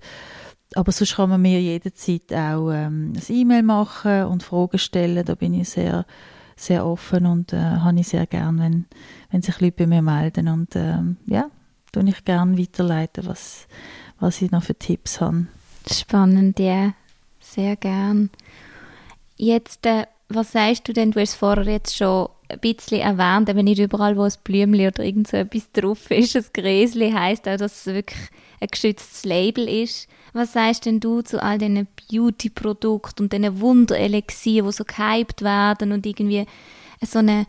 Aber 0.75 0.93
sonst 0.93 1.17
kann 1.17 1.31
man 1.31 1.43
mir 1.43 1.61
jederzeit 1.61 2.33
auch 2.33 2.71
ähm, 2.71 3.13
ein 3.17 3.35
E-Mail 3.35 3.63
machen 3.65 4.25
und 4.27 4.45
Fragen 4.45 4.79
stellen. 4.79 5.25
Da 5.25 5.35
bin 5.35 5.55
ich 5.55 5.71
sehr 5.71 6.07
sehr 6.59 6.85
offen 6.85 7.27
und 7.27 7.53
äh, 7.53 7.57
habe 7.57 8.01
ich 8.01 8.09
sehr 8.09 8.27
gern, 8.27 8.59
wenn, 8.59 8.87
wenn 9.31 9.43
sich 9.43 9.61
Leute 9.61 9.77
bei 9.79 9.87
mir 9.87 10.03
melden 10.03 10.49
und 10.49 10.75
ähm, 10.75 11.17
ja, 11.27 11.51
tue 11.93 12.09
ich 12.09 12.25
gerne 12.25 12.59
weiterleiten, 12.59 13.27
was, 13.27 13.67
was 14.19 14.43
ich 14.43 14.51
noch 14.51 14.65
für 14.65 14.75
Tipps 14.75 15.21
habe. 15.21 15.47
Spannend, 15.91 16.59
ja, 16.59 16.93
sehr 17.41 17.77
gern. 17.77 18.31
Jetzt, 19.37 19.87
äh, 19.87 20.07
was 20.29 20.53
sagst 20.53 20.89
du 20.89 20.93
denn, 20.93 21.13
du 21.13 21.21
hast 21.21 21.31
es 21.31 21.37
vorher 21.37 21.65
jetzt 21.65 21.97
schon 21.97 22.29
ein 22.49 22.59
bisschen 22.59 23.01
erwähnt, 23.01 23.49
aber 23.49 23.63
nicht 23.63 23.79
überall, 23.79 24.17
wo 24.17 24.23
ein 24.23 24.33
Blümchen 24.43 24.89
oder 24.89 25.05
irgend 25.05 25.29
so 25.29 25.37
etwas 25.37 25.71
drauf 25.73 26.11
ist, 26.11 26.37
ein 26.37 26.45
Gräsli 26.53 27.13
heisst 27.13 27.49
auch, 27.49 27.57
dass 27.57 27.87
es 27.87 27.95
wirklich 27.95 28.19
ein 28.61 28.69
geschütztes 28.69 29.25
Label 29.25 29.69
ist. 29.69 30.09
Was 30.33 30.53
sagst 30.53 30.87
denn 30.87 31.01
du 31.01 31.23
zu 31.23 31.43
all 31.43 31.59
diesen 31.59 31.89
Beauty-Produkten 32.11 33.25
und 33.25 33.33
diesen 33.33 33.61
Wunderelixier, 33.61 34.63
die 34.63 34.73
so 34.73 34.85
gehypt 34.85 35.43
werden 35.43 35.93
und 35.93 36.07
irgendwie 36.07 36.47
so 37.03 37.19
eine 37.21 37.47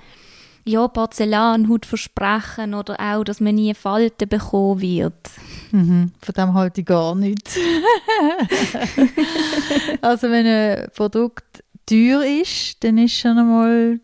ja, 0.65 0.88
Porzellanhaut 0.88 1.86
versprechen 1.86 2.74
oder 2.74 3.00
auch, 3.00 3.24
dass 3.24 3.39
man 3.39 3.56
nie 3.56 3.74
Falten 3.74 4.30
bekommen 4.30 4.82
wird? 4.82 5.30
Mhm, 5.72 6.12
von 6.22 6.34
dem 6.36 6.54
halte 6.54 6.82
ich 6.82 6.88
gar 6.88 7.15
nichts. 7.15 7.58
also 10.02 10.30
wenn 10.30 10.46
ein 10.46 10.89
Produkt 10.96 11.63
teuer 11.86 12.24
ist, 12.24 12.84
dann 12.84 12.98
ist 12.98 13.18
schon 13.18 13.38
einmal 13.38 14.00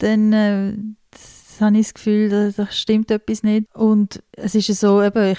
dann 0.00 0.32
äh, 0.32 0.72
habe 1.60 1.78
ich 1.78 1.86
das 1.86 1.94
Gefühl, 1.94 2.28
da, 2.28 2.50
da 2.50 2.70
stimmt 2.70 3.10
etwas 3.10 3.42
nicht. 3.42 3.66
Und 3.74 4.22
es 4.32 4.54
ist 4.54 4.68
so, 4.80 5.02
eben, 5.02 5.32
ich, 5.32 5.38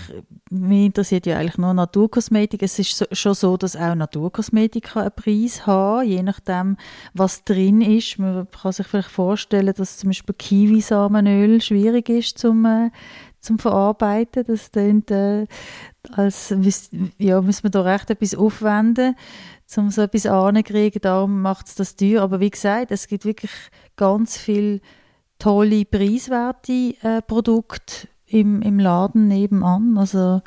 mich 0.51 0.87
interessiert 0.87 1.25
ja 1.25 1.37
eigentlich 1.37 1.57
nur 1.57 1.73
Naturkosmetik. 1.73 2.61
Es 2.61 2.77
ist 2.77 2.97
so, 2.97 3.05
schon 3.13 3.33
so, 3.33 3.55
dass 3.55 3.77
auch 3.77 3.95
Naturkosmetik 3.95 4.95
einen 4.97 5.11
Preis 5.15 5.65
haben 5.65 6.05
je 6.07 6.21
nachdem, 6.21 6.75
was 7.13 7.45
drin 7.45 7.81
ist. 7.81 8.19
Man 8.19 8.47
kann 8.51 8.73
sich 8.73 8.85
vielleicht 8.85 9.09
vorstellen, 9.09 9.73
dass 9.75 9.97
zum 9.97 10.09
Beispiel 10.09 10.35
Kiwisamenöl 10.35 11.61
schwierig 11.61 12.09
ist 12.09 12.37
zum, 12.37 12.65
äh, 12.65 12.91
zum 13.39 13.59
Verarbeiten. 13.59 14.43
Das 14.45 14.71
klingt, 14.71 15.09
äh, 15.09 15.47
als 16.11 16.53
ja, 17.17 17.41
müssen 17.41 17.63
wir 17.63 17.71
da 17.71 17.81
recht 17.81 18.09
etwas 18.09 18.35
aufwenden, 18.35 19.15
um 19.77 19.89
so 19.89 20.01
etwas 20.01 20.25
anzukriegen. 20.25 21.01
Darum 21.01 21.41
macht 21.41 21.67
es 21.67 21.75
das 21.75 21.95
teuer. 21.95 22.23
Aber 22.23 22.41
wie 22.41 22.49
gesagt, 22.49 22.91
es 22.91 23.07
gibt 23.07 23.23
wirklich 23.23 23.51
ganz 23.95 24.37
viel 24.37 24.81
tolle, 25.39 25.85
preiswerte 25.85 26.93
äh, 27.01 27.21
Produkte 27.21 28.07
im, 28.32 28.62
im 28.62 28.80
Laden 28.80 29.28
nebenan. 29.28 29.98
Also 29.98 30.41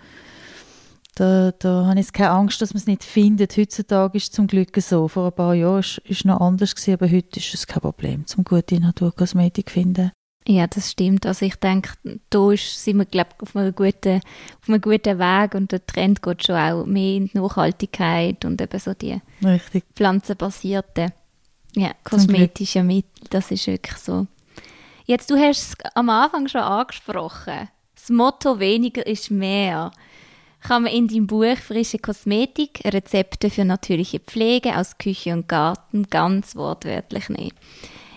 da, 1.15 1.53
da 1.53 1.87
habe 1.87 2.01
ich 2.01 2.13
keine 2.13 2.31
Angst, 2.31 2.61
dass 2.61 2.75
man 2.75 2.81
es 2.81 2.87
nicht 2.87 3.05
findet. 3.05 3.57
Heutzutage 3.57 4.17
ist 4.17 4.25
es 4.25 4.31
zum 4.33 4.47
Glück 4.47 4.77
so. 4.81 5.09
Vor 5.09 5.27
ein 5.27 5.33
paar 5.33 5.55
Jahren 5.55 5.79
ist 5.79 6.03
es 6.09 6.25
noch 6.25 6.41
anders 6.41 6.75
gewesen, 6.75 6.95
aber 6.95 7.11
heute 7.11 7.39
ist 7.39 7.55
es 7.55 7.67
kein 7.67 7.81
Problem, 7.81 8.27
zum 8.27 8.45
gute 8.45 8.81
Naturkosmetik 8.81 9.69
zu 9.69 9.75
finden. 9.75 10.13
Ja, 10.47 10.67
das 10.67 10.91
stimmt. 10.91 11.25
Also 11.25 11.47
ich 11.47 11.57
denke, 11.57 11.93
da 12.29 12.51
sind 12.55 12.99
wir, 12.99 13.07
glaube 13.07 13.31
auf 13.41 13.57
einem 13.57 13.75
guten, 13.75 14.21
auf 14.61 14.69
einem 14.69 14.81
guten 14.81 15.19
Weg 15.19 15.55
und 15.55 15.73
der 15.73 15.87
Trend 15.87 16.23
geht 16.23 16.45
schon 16.45 16.57
auch 16.57 16.85
mehr 16.85 17.17
in 17.17 17.27
die 17.29 17.39
Nachhaltigkeit 17.39 18.45
und 18.45 18.61
eben 18.61 18.79
so 18.79 18.93
die 18.93 19.21
Richtig. 19.43 19.85
pflanzenbasierten 19.95 21.13
ja, 21.77 21.93
kosmetischen 22.05 22.87
Mittel. 22.87 23.27
Das 23.31 23.51
ist 23.51 23.67
wirklich 23.67 23.97
so. 23.97 24.27
Jetzt, 25.07 25.31
du 25.31 25.37
hast 25.37 25.59
es 25.61 25.75
am 25.95 26.11
Anfang 26.11 26.49
schon 26.49 26.63
angesprochen. 26.63 27.69
Das 27.95 28.11
Motto 28.11 28.59
weniger 28.59 29.07
ist 29.07 29.31
mehr 29.31 29.91
kann 30.65 30.85
man 30.85 30.93
in 30.93 31.09
deinem 31.09 31.27
Buch 31.27 31.57
Frische 31.59 31.99
Kosmetik 31.99 32.81
Rezepte 32.87 33.51
für 33.51 33.65
natürliche 33.65 34.19
Pflege 34.19 34.77
aus 34.77 34.97
Küche 34.97 35.35
und 35.35 35.47
Garten 35.47 36.05
ganz 36.09 36.57
wortwörtlich 36.57 37.29
nehmen. 37.29 37.53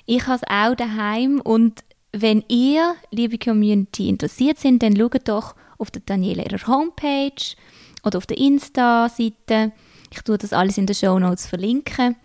Ich 0.06 0.26
habe 0.26 0.40
es 0.42 0.50
auch 0.50 0.76
daheim 0.76 1.42
und 1.42 1.84
wenn 2.14 2.44
ihr, 2.48 2.96
liebe 3.12 3.38
Community, 3.38 4.08
interessiert 4.08 4.60
sind, 4.60 4.82
dann 4.82 4.96
schaut 4.96 5.28
doch 5.28 5.56
auf 5.78 5.92
der 5.92 6.02
Daniela 6.06 6.46
ihrer 6.50 6.66
Homepage 6.68 7.56
oder 8.04 8.18
auf 8.18 8.26
der 8.26 8.38
Insta-Seite. 8.38 9.74
Ich 10.12 10.22
tue 10.22 10.38
das 10.38 10.54
alles 10.54 10.78
in 10.78 10.86
den 10.86 10.96
Show 10.96 11.20
Notes 11.20 11.46
verlinken. 11.46 12.16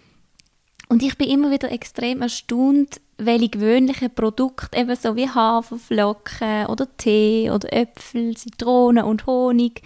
Und 0.89 1.03
ich 1.03 1.19
bin 1.19 1.29
immer 1.29 1.51
wieder 1.51 1.73
extrem 1.73 2.23
erstaunt, 2.23 3.01
welche 3.19 3.51
gewöhnlichen 3.51 4.15
Produkte, 4.15 4.79
eben 4.79 4.97
so 4.97 5.17
wie 5.17 5.29
Haferflocken 5.29 6.67
oder 6.67 6.97
Tee 6.97 7.51
oder 7.51 7.73
Äpfel, 7.73 8.37
Zitronen 8.37 9.05
und 9.05 9.27
Honig 9.27 9.83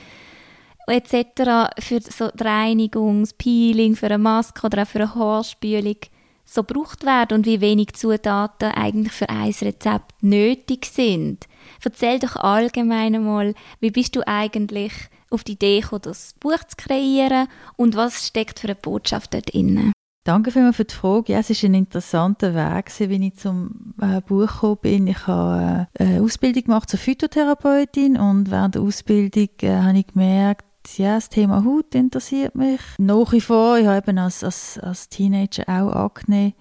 etc. 0.87 1.73
für 1.79 2.01
so 2.01 2.31
die 2.31 2.45
Reinigung, 2.45 3.21
das 3.21 3.35
Peeling, 3.35 3.97
für 3.97 4.07
eine 4.07 4.19
Maske 4.19 4.67
oder 4.67 4.83
auch 4.83 4.87
für 4.87 5.01
eine 5.01 5.15
Haarspülung 5.15 5.97
so 6.45 6.63
gebraucht 6.63 7.05
werden 7.05 7.39
und 7.39 7.47
wie 7.47 7.61
wenig 7.61 7.95
Zutaten 7.95 8.71
eigentlich 8.71 9.13
für 9.13 9.29
ein 9.29 9.53
Rezept 9.61 10.23
nötig 10.23 10.87
sind. 10.87 11.47
Erzähl 11.85 12.21
doch 12.21 12.37
allgemein 12.37 13.23
mal, 13.25 13.55
wie 13.81 13.91
bist 13.91 14.15
du 14.15 14.27
eigentlich 14.27 14.93
auf 15.29 15.43
die 15.43 15.53
Idee 15.53 15.81
gekommen, 15.81 16.03
das 16.03 16.35
Buch 16.39 16.59
zu 16.69 16.77
kreieren 16.77 17.49
und 17.77 17.97
was 17.97 18.29
steckt 18.29 18.61
für 18.61 18.69
eine 18.69 18.77
Botschaft 18.77 19.35
dort 19.35 19.53
drin? 19.53 19.93
Danke 20.27 20.51
für 20.51 20.73
die 20.73 20.93
Frage. 20.93 21.35
Ja, 21.35 21.39
es 21.39 21.51
war 21.51 21.71
ein 21.71 21.75
interessanter 21.75 22.53
Weg, 22.53 22.91
wie 22.99 23.29
ich 23.29 23.37
zum 23.37 23.95
äh, 24.01 24.21
Buch 24.21 24.49
gekommen 24.49 24.79
bin. 24.83 25.07
Ich 25.07 25.25
habe 25.29 25.87
äh, 25.95 26.03
eine 26.03 26.21
Ausbildung 26.21 26.65
gemacht 26.65 26.91
zur 26.91 26.99
Phytotherapeutin 26.99 28.17
und 28.17 28.51
während 28.51 28.75
der 28.75 28.83
Ausbildung 28.83 29.49
äh, 29.63 29.77
habe 29.77 29.99
ich 29.99 30.09
gemerkt, 30.09 30.65
ja, 30.97 31.15
das 31.15 31.29
Thema 31.29 31.65
Haut 31.65 31.95
interessiert 31.95 32.57
mich. 32.57 32.81
Nach 32.99 33.33
wie 33.33 33.41
vor, 33.41 33.79
ich 33.79 33.87
habe 33.87 33.99
eben 33.99 34.19
als, 34.19 34.43
als, 34.43 34.81
als 34.81 35.09
Teenager 35.09 35.63
auch 35.69 35.95
Akne 35.95 36.55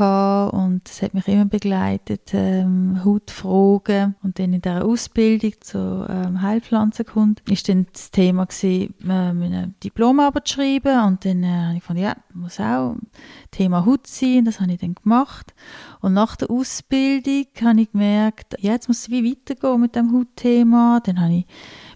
und 0.00 0.88
es 0.88 1.02
hat 1.02 1.14
mich 1.14 1.28
immer 1.28 1.44
begleitet, 1.44 2.32
ähm, 2.32 3.04
Hautfragen. 3.04 4.14
Und 4.22 4.38
dann 4.38 4.52
in 4.52 4.62
der 4.62 4.84
Ausbildung 4.84 5.52
zur 5.60 6.08
ähm, 6.08 6.42
Heilpflanzenkunde 6.42 7.42
ist 7.50 7.68
dann 7.68 7.86
das 7.92 8.10
Thema 8.10 8.46
gewesen, 8.46 8.94
äh, 9.04 9.12
eine 9.12 9.74
Diplomarbeit 9.82 10.48
zu 10.48 10.54
schreiben. 10.54 11.04
Und 11.04 11.24
dann 11.24 11.42
äh, 11.42 11.48
habe 11.48 11.74
ich 11.74 11.80
gefunden, 11.80 12.02
ja, 12.02 12.16
muss 12.34 12.60
auch 12.60 12.96
Thema 13.50 13.84
Haut 13.84 14.06
sein. 14.06 14.44
Das 14.44 14.60
habe 14.60 14.72
ich 14.72 14.80
dann 14.80 14.94
gemacht. 14.94 15.54
Und 16.00 16.14
nach 16.14 16.36
der 16.36 16.50
Ausbildung 16.50 17.46
habe 17.62 17.80
ich 17.80 17.92
gemerkt, 17.92 18.56
ja, 18.60 18.72
jetzt 18.72 18.88
muss 18.88 19.00
es 19.00 19.10
wie 19.10 19.30
weitergehen 19.30 19.80
mit 19.80 19.96
dem 19.96 20.12
Hautthema. 20.12 21.00
Dann 21.04 21.20
habe 21.20 21.34
ich 21.34 21.46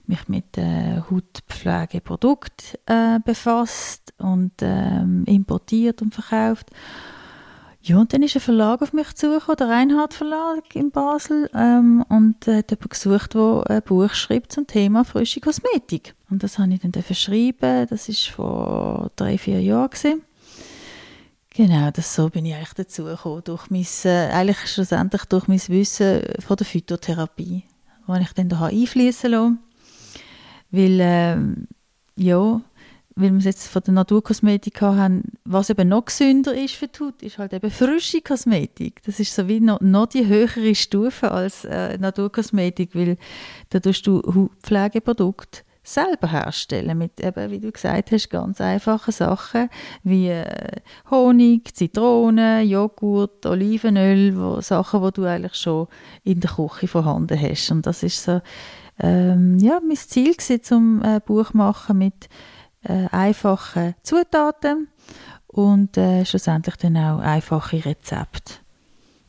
mich 0.06 0.28
mit 0.28 0.56
äh, 0.58 1.00
Hautpflegeprodukten 1.10 2.78
äh, 2.86 3.20
befasst 3.24 4.14
und 4.18 4.52
ähm, 4.60 5.24
importiert 5.26 6.02
und 6.02 6.14
verkauft. 6.14 6.70
Ja, 7.86 7.98
und 7.98 8.12
dann 8.12 8.24
ist 8.24 8.34
ein 8.34 8.40
Verlag 8.40 8.82
auf 8.82 8.92
mich 8.92 9.14
zugekommen, 9.14 9.58
der 9.58 9.68
Reinhard 9.68 10.12
Verlag 10.12 10.74
in 10.74 10.90
Basel, 10.90 11.48
ähm, 11.54 12.04
und 12.08 12.48
äh, 12.48 12.58
hat 12.58 12.72
jemanden 12.72 12.88
gesucht, 12.88 13.34
der 13.34 13.62
ein 13.68 13.82
Buch 13.82 14.12
schreibt 14.12 14.50
zum 14.50 14.66
Thema 14.66 15.04
frische 15.04 15.38
Kosmetik. 15.38 16.16
Und 16.28 16.42
das 16.42 16.58
habe 16.58 16.74
ich 16.74 16.80
dann 16.80 16.90
verschrieben, 17.00 17.86
das 17.88 18.08
ist 18.08 18.26
vor 18.26 19.12
drei, 19.14 19.38
vier 19.38 19.62
Jahren 19.62 19.90
gewesen. 19.90 20.22
Genau, 21.50 21.92
das 21.92 22.12
so 22.12 22.28
bin 22.28 22.44
ich 22.44 22.56
eigentlich 22.56 22.74
dazu 22.74 23.04
durch 23.44 23.70
mein, 23.70 23.86
äh, 24.04 24.30
eigentlich 24.32 24.66
schlussendlich 24.66 25.24
durch 25.26 25.46
mein 25.46 25.60
Wissen 25.68 26.22
von 26.44 26.56
der 26.56 26.66
Phytotherapie, 26.66 27.62
das 28.08 28.20
ich 28.20 28.32
dann 28.32 28.48
da 28.48 28.64
einfließen 28.64 29.30
lassen 29.30 29.60
weil, 30.72 30.98
ähm, 31.00 31.68
ja, 32.16 32.60
weil 33.16 33.32
wir 33.32 33.38
es 33.38 33.44
jetzt 33.44 33.68
von 33.68 33.82
der 33.82 33.94
Naturkosmetik 33.94 34.82
haben, 34.82 35.22
was 35.44 35.70
eben 35.70 35.88
noch 35.88 36.04
gesünder 36.04 36.54
ist 36.54 36.74
für 36.74 36.86
die 36.86 37.00
Haut, 37.00 37.22
ist 37.22 37.38
halt 37.38 37.54
eben 37.54 37.70
frische 37.70 38.20
Kosmetik. 38.20 39.02
Das 39.04 39.18
ist 39.18 39.34
so 39.34 39.48
wie 39.48 39.60
noch, 39.60 39.80
noch 39.80 40.06
die 40.06 40.26
höhere 40.26 40.74
Stufe 40.74 41.32
als 41.32 41.64
äh, 41.64 41.96
Naturkosmetik, 41.96 42.94
weil 42.94 43.16
da 43.70 43.80
tust 43.80 44.06
du 44.06 44.22
Hautpflegeprodukte 44.22 45.62
selber 45.82 46.30
herstellen 46.30 46.98
mit 46.98 47.20
eben, 47.20 47.50
wie 47.50 47.60
du 47.60 47.70
gesagt 47.70 48.10
hast, 48.10 48.28
ganz 48.28 48.60
einfachen 48.60 49.12
Sachen 49.12 49.70
wie 50.02 50.28
äh, 50.28 50.80
Honig, 51.10 51.74
Zitronen, 51.74 52.68
Joghurt, 52.68 53.46
Olivenöl, 53.46 54.36
wo, 54.36 54.60
Sachen, 54.60 55.00
wo 55.00 55.10
du 55.10 55.24
eigentlich 55.24 55.54
schon 55.54 55.86
in 56.24 56.40
der 56.40 56.50
Küche 56.50 56.88
vorhanden 56.88 57.40
hast. 57.40 57.70
Und 57.70 57.86
das 57.86 58.02
ist 58.02 58.22
so 58.22 58.42
ähm, 58.98 59.58
ja, 59.58 59.80
mein 59.86 59.96
Ziel 59.96 60.34
war, 60.36 60.62
zum 60.62 61.02
äh, 61.02 61.20
Buch 61.24 61.52
machen 61.52 61.98
mit 61.98 62.28
äh, 62.82 63.06
einfachen 63.10 63.94
Zutaten 64.02 64.88
und 65.46 65.96
äh, 65.96 66.24
schlussendlich 66.24 66.76
dann 66.76 66.96
auch 66.96 67.18
einfache 67.18 67.84
Rezepte. 67.84 68.54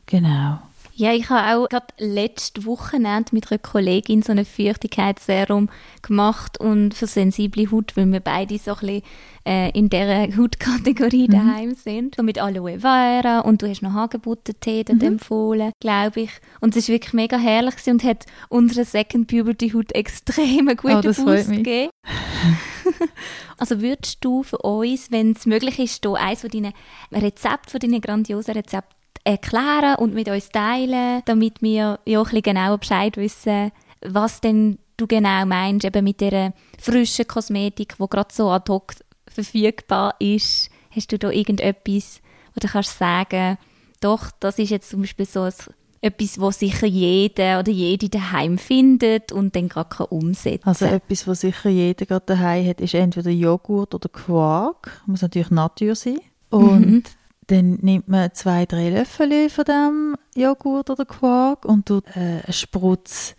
Genau. 0.06 0.58
Ja, 0.98 1.12
ich 1.12 1.30
habe 1.30 1.56
auch 1.56 1.68
gerade 1.68 1.86
letzte 1.98 2.64
Wochenende 2.64 3.32
mit 3.32 3.52
einer 3.52 3.60
Kollegin 3.60 4.22
so 4.22 4.32
ein 4.32 4.44
Feuchtigkeitsserum 4.44 5.68
gemacht 6.02 6.58
und 6.58 6.92
für 6.92 7.06
sensible 7.06 7.70
Haut, 7.70 7.96
weil 7.96 8.10
wir 8.10 8.18
beide 8.18 8.58
so 8.58 8.72
ein 8.72 8.78
bisschen 8.78 9.02
äh, 9.46 9.70
in 9.78 9.90
dieser 9.90 10.36
Hautkategorie 10.36 11.28
mhm. 11.28 11.32
daheim 11.32 11.74
sind. 11.76 12.16
So 12.16 12.24
mit 12.24 12.40
Aloe 12.40 12.80
Vera 12.80 13.40
und 13.40 13.62
du 13.62 13.68
hast 13.68 13.82
noch 13.82 13.92
Hagebuttentee 13.92 14.84
mhm. 14.88 15.00
empfohlen, 15.00 15.70
glaube 15.78 16.22
ich. 16.22 16.32
Und 16.60 16.74
es 16.74 16.88
war 16.88 16.94
wirklich 16.94 17.14
mega 17.14 17.38
herrlich 17.38 17.74
und 17.86 18.02
hat 18.02 18.26
unserer 18.48 18.84
Second 18.84 19.28
Puberty 19.28 19.70
Haut 19.70 19.92
extrem 19.94 20.66
einen 20.66 20.76
guten 20.76 21.14
oh, 21.16 21.24
Boost 21.24 21.48
gegeben. 21.48 21.90
also 23.58 23.80
würdest 23.80 24.24
du 24.24 24.42
für 24.42 24.58
uns, 24.58 25.10
wenn 25.10 25.32
es 25.32 25.46
möglich 25.46 25.78
ist, 25.78 26.04
hier 26.04 26.14
eins 26.14 26.40
von 26.40 26.50
deinen 26.50 26.72
Rezepten, 27.12 27.70
von 27.70 27.80
deinen 27.80 28.00
grandiosen 28.00 28.54
Rezepten 28.54 28.96
erklären 29.24 29.96
und 29.96 30.14
mit 30.14 30.28
uns 30.28 30.48
teilen, 30.48 31.22
damit 31.26 31.60
wir 31.60 32.00
ja 32.04 32.20
ein 32.20 32.24
bisschen 32.24 32.42
genauer 32.42 32.78
Bescheid 32.78 33.16
wissen, 33.16 33.72
was 34.00 34.40
denn 34.40 34.78
du 34.96 35.06
genau 35.06 35.44
meinst, 35.46 35.84
eben 35.84 36.04
mit 36.04 36.20
dieser 36.20 36.52
frischen 36.78 37.26
Kosmetik, 37.26 37.96
die 37.98 38.08
gerade 38.08 38.34
so 38.34 38.50
ad 38.50 38.70
hoc 38.70 38.94
verfügbar 39.26 40.14
ist. 40.18 40.70
Hast 40.90 41.12
du 41.12 41.18
da 41.18 41.30
irgendetwas, 41.30 42.20
wo 42.54 42.60
du 42.60 42.68
kannst 42.68 42.98
sagen, 42.98 43.58
doch, 44.00 44.30
das 44.40 44.58
ist 44.58 44.70
jetzt 44.70 44.90
zum 44.90 45.00
Beispiel 45.00 45.26
so 45.26 45.42
ein, 45.42 45.52
etwas, 46.00 46.40
was 46.40 46.60
sicher 46.60 46.86
jeder 46.86 47.60
oder 47.60 47.72
jede 47.72 48.08
daheim 48.08 48.58
findet 48.58 49.32
und 49.32 49.56
dann 49.56 49.68
gerade 49.68 50.06
umsetzen 50.06 50.62
kann. 50.62 50.68
Also 50.68 50.84
etwas, 50.86 51.26
was 51.26 51.40
sicher 51.40 51.70
jeder 51.70 52.06
gerade 52.06 52.26
daheim 52.26 52.66
hat, 52.66 52.80
ist 52.80 52.94
entweder 52.94 53.30
Joghurt 53.30 53.94
oder 53.94 54.08
Quark. 54.08 55.02
Muss 55.06 55.22
natürlich 55.22 55.50
Natur 55.50 55.94
sein. 55.94 56.20
Und 56.50 56.86
mhm. 56.86 57.02
Dann 57.48 57.78
nimmt 57.80 58.08
man 58.08 58.34
zwei, 58.34 58.66
drei 58.66 58.90
Löffel 58.90 59.48
von 59.48 59.64
dem 59.64 60.16
Joghurt 60.34 60.90
oder 60.90 61.06
Quark 61.06 61.64
und 61.64 61.86
tut 61.86 62.06
äh, 62.14 62.42
einen 62.44 62.52
Sprutz 62.52 63.34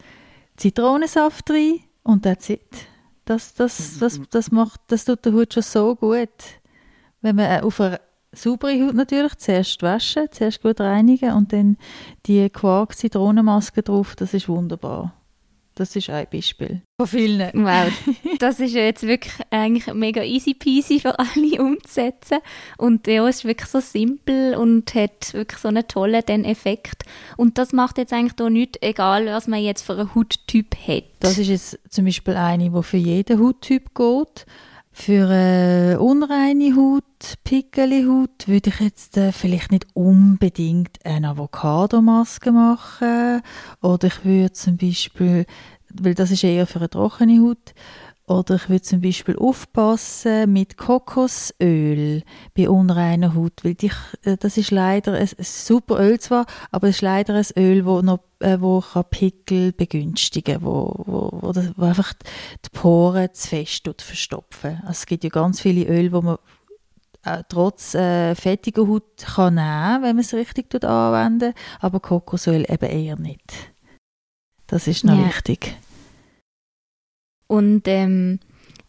Zitronensaft 0.57 1.49
rein 1.51 1.81
und 2.01 2.23
that's 2.23 2.49
it. 2.49 2.87
Das, 3.25 3.53
das, 3.53 3.99
das, 3.99 4.19
das, 4.31 4.51
macht, 4.51 4.81
das 4.87 5.05
tut 5.05 5.23
der 5.23 5.33
Haut 5.33 5.53
schon 5.53 5.61
so 5.61 5.95
gut. 5.95 6.27
Wenn 7.21 7.35
man 7.35 7.45
äh, 7.45 7.61
auf 7.61 7.79
einer 7.79 7.99
saubere 8.31 8.85
Haut 8.85 8.95
natürlich 8.95 9.35
zuerst 9.35 9.81
waschen, 9.81 10.27
zuerst 10.31 10.61
gut 10.61 10.79
reinigen 10.79 11.33
und 11.33 11.53
dann 11.53 11.77
die 12.25 12.49
Quark-Zitronenmaske 12.49 13.83
drauf, 13.83 14.15
das 14.15 14.33
ist 14.33 14.49
wunderbar. 14.49 15.13
Das 15.79 15.95
ist 15.95 16.09
ein 16.09 16.27
Beispiel. 16.29 16.81
Von 16.99 17.07
vielen. 17.07 17.51
Wow. 17.53 17.89
Das 18.39 18.59
ist 18.59 18.73
jetzt 18.73 19.03
wirklich 19.03 19.33
eigentlich 19.49 19.93
mega 19.93 20.21
easy 20.23 20.53
peasy 20.53 20.99
für 20.99 21.17
alle 21.17 21.61
umzusetzen. 21.61 22.39
Und 22.77 23.07
ja, 23.07 23.25
es 23.27 23.37
ist 23.37 23.45
wirklich 23.45 23.69
so 23.69 23.79
simpel 23.79 24.55
und 24.55 24.93
hat 24.93 25.33
wirklich 25.33 25.59
so 25.59 25.69
einen 25.69 25.87
tollen 25.87 26.21
den 26.25 26.43
Effekt. 26.43 27.03
Und 27.37 27.57
das 27.57 27.71
macht 27.71 27.97
jetzt 27.97 28.11
eigentlich 28.11 28.39
auch 28.41 28.49
nichts, 28.49 28.77
egal 28.81 29.25
was 29.27 29.47
man 29.47 29.61
jetzt 29.61 29.83
für 29.83 29.93
einen 29.93 30.13
Hauttyp 30.13 30.75
hat. 30.85 31.05
Das 31.21 31.37
ist 31.37 31.47
jetzt 31.47 31.79
zum 31.89 32.03
Beispiel 32.03 32.35
eine, 32.35 32.69
die 32.69 32.83
für 32.83 32.97
jeden 32.97 33.41
Hauttyp 33.41 33.95
geht. 33.95 34.45
Für 35.01 35.29
eine 35.29 35.99
unreine 36.01 36.75
Haut, 36.75 37.35
Pickelhaut, 37.45 38.47
würde 38.47 38.69
ich 38.69 38.81
jetzt 38.81 39.15
äh, 39.15 39.31
vielleicht 39.31 39.71
nicht 39.71 39.87
unbedingt 39.93 40.97
eine 41.05 41.29
Avocado-Maske 41.29 42.51
machen. 42.51 43.41
Oder 43.81 44.09
ich 44.09 44.25
würde 44.25 44.51
zum 44.51 44.75
Beispiel, 44.75 45.45
weil 45.93 46.15
das 46.15 46.31
ist 46.31 46.43
eher 46.43 46.67
für 46.67 46.79
eine 46.79 46.89
trockene 46.89 47.39
Haut, 47.41 47.73
Oder 48.29 48.55
ich 48.55 48.69
würde 48.69 48.83
zum 48.83 49.01
Beispiel 49.01 49.35
aufpassen 49.39 50.53
mit 50.53 50.77
Kokosöl 50.77 52.21
bei 52.55 52.69
unreiner 52.69 53.33
Haut, 53.33 53.63
weil 53.63 53.73
die, 53.73 53.91
äh, 54.23 54.37
das 54.37 54.55
ist 54.57 54.69
leider 54.69 55.13
ein, 55.13 55.21
ein, 55.21 55.43
super 55.43 55.99
Öl 55.99 56.19
zwar, 56.19 56.45
aber 56.69 56.89
es 56.89 56.97
ist 56.97 57.01
leider 57.01 57.33
ein 57.33 57.45
Öl, 57.57 57.87
wo 57.87 58.01
noch 58.03 58.19
äh, 58.39 58.61
wo 58.61 58.83
Pickel 59.09 59.71
begünstigen, 59.71 60.61
wo, 60.61 60.93
wo, 61.07 61.39
wo, 61.41 61.51
das, 61.51 61.71
wo 61.75 61.85
einfach 61.85 62.13
die 62.13 62.69
Poren 62.71 63.33
zu 63.33 63.47
fest 63.47 63.89
verstopfen. 63.97 64.77
Also 64.81 64.91
es 64.91 65.05
gibt 65.07 65.23
ja 65.23 65.31
ganz 65.31 65.59
viele 65.59 65.87
Öle, 65.87 66.11
wo 66.11 66.21
man 66.21 66.37
äh, 67.25 67.41
trotz 67.49 67.95
äh, 67.95 68.35
fettiger 68.35 68.87
Haut 68.87 69.25
kann 69.25 69.55
nehmen, 69.55 70.03
wenn 70.03 70.15
man 70.15 70.19
es 70.19 70.35
richtig 70.35 70.85
anwenden, 70.85 71.55
aber 71.79 71.99
Kokosöl 71.99 72.63
eben 72.69 72.89
eher 72.91 73.17
nicht. 73.17 73.71
Das 74.67 74.85
ist 74.85 75.03
noch 75.03 75.17
ja. 75.17 75.25
wichtig. 75.25 75.75
Und 77.49 77.87
ähm, 77.87 78.39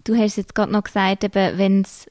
du 0.05 0.15
hast 0.15 0.37
jetzt 0.37 0.55
gerade 0.55 0.71
noch 0.71 0.85
gesagt, 0.85 1.35
wenn 1.35 1.81
es 1.83 2.07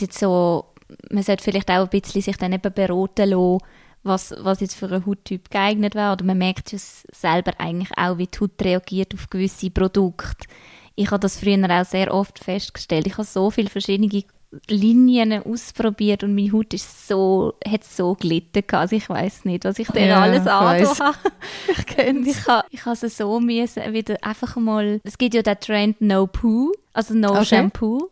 jetzt 0.00 0.18
so, 0.18 0.66
man 1.10 1.22
sollte 1.22 1.42
vielleicht 1.42 1.70
auch 1.70 1.84
ein 1.84 1.88
bisschen 1.88 2.20
sich 2.20 2.36
dann 2.36 2.52
eben 2.52 2.72
beraten 2.72 3.30
lassen, 3.30 3.58
was, 4.02 4.34
was 4.40 4.60
jetzt 4.60 4.74
für 4.76 4.90
einen 4.90 5.06
Hauttyp 5.06 5.50
geeignet 5.50 5.94
wäre. 5.94 6.12
Oder 6.12 6.24
man 6.26 6.36
merkt 6.36 6.70
ja 6.72 6.78
selber 6.78 7.52
eigentlich 7.58 7.90
auch, 7.96 8.18
wie 8.18 8.26
die 8.26 8.38
Haut 8.40 8.62
reagiert 8.62 9.14
auf 9.14 9.30
gewisse 9.30 9.70
Produkte. 9.70 10.46
Ich 10.96 11.10
habe 11.10 11.20
das 11.20 11.40
früher 11.40 11.64
auch 11.70 11.86
sehr 11.86 12.12
oft 12.12 12.38
festgestellt. 12.38 13.06
Ich 13.06 13.14
habe 13.14 13.24
so 13.24 13.50
viele 13.50 13.70
verschiedene 13.70 14.08
Linien 14.68 15.44
ausprobiert 15.44 16.24
und 16.24 16.34
meine 16.34 16.52
Haut 16.52 16.74
ist 16.74 17.06
so, 17.06 17.54
hat 17.66 17.84
so 17.84 18.14
gelitten. 18.14 18.64
Also 18.72 18.96
ich 18.96 19.08
weiß 19.08 19.44
nicht, 19.44 19.64
was 19.64 19.78
ich 19.78 19.88
dir 19.88 20.06
ja, 20.06 20.20
alles 20.20 20.46
angetan. 20.46 21.14
Ich 21.68 21.86
kenne 21.86 22.28
Ich 22.28 22.46
habe 22.46 22.66
ich 22.70 22.84
ha 22.84 22.92
es 22.92 23.16
so 23.16 23.38
müssen, 23.38 23.92
wieder 23.92 24.16
einfach 24.22 24.56
mal, 24.56 25.00
es 25.04 25.18
gibt 25.18 25.34
ja 25.34 25.42
den 25.42 25.60
Trend 25.60 26.00
No 26.00 26.26
Poo, 26.26 26.72
also 26.92 27.14
No 27.14 27.30
okay. 27.30 27.44
Shampoo. 27.44 28.10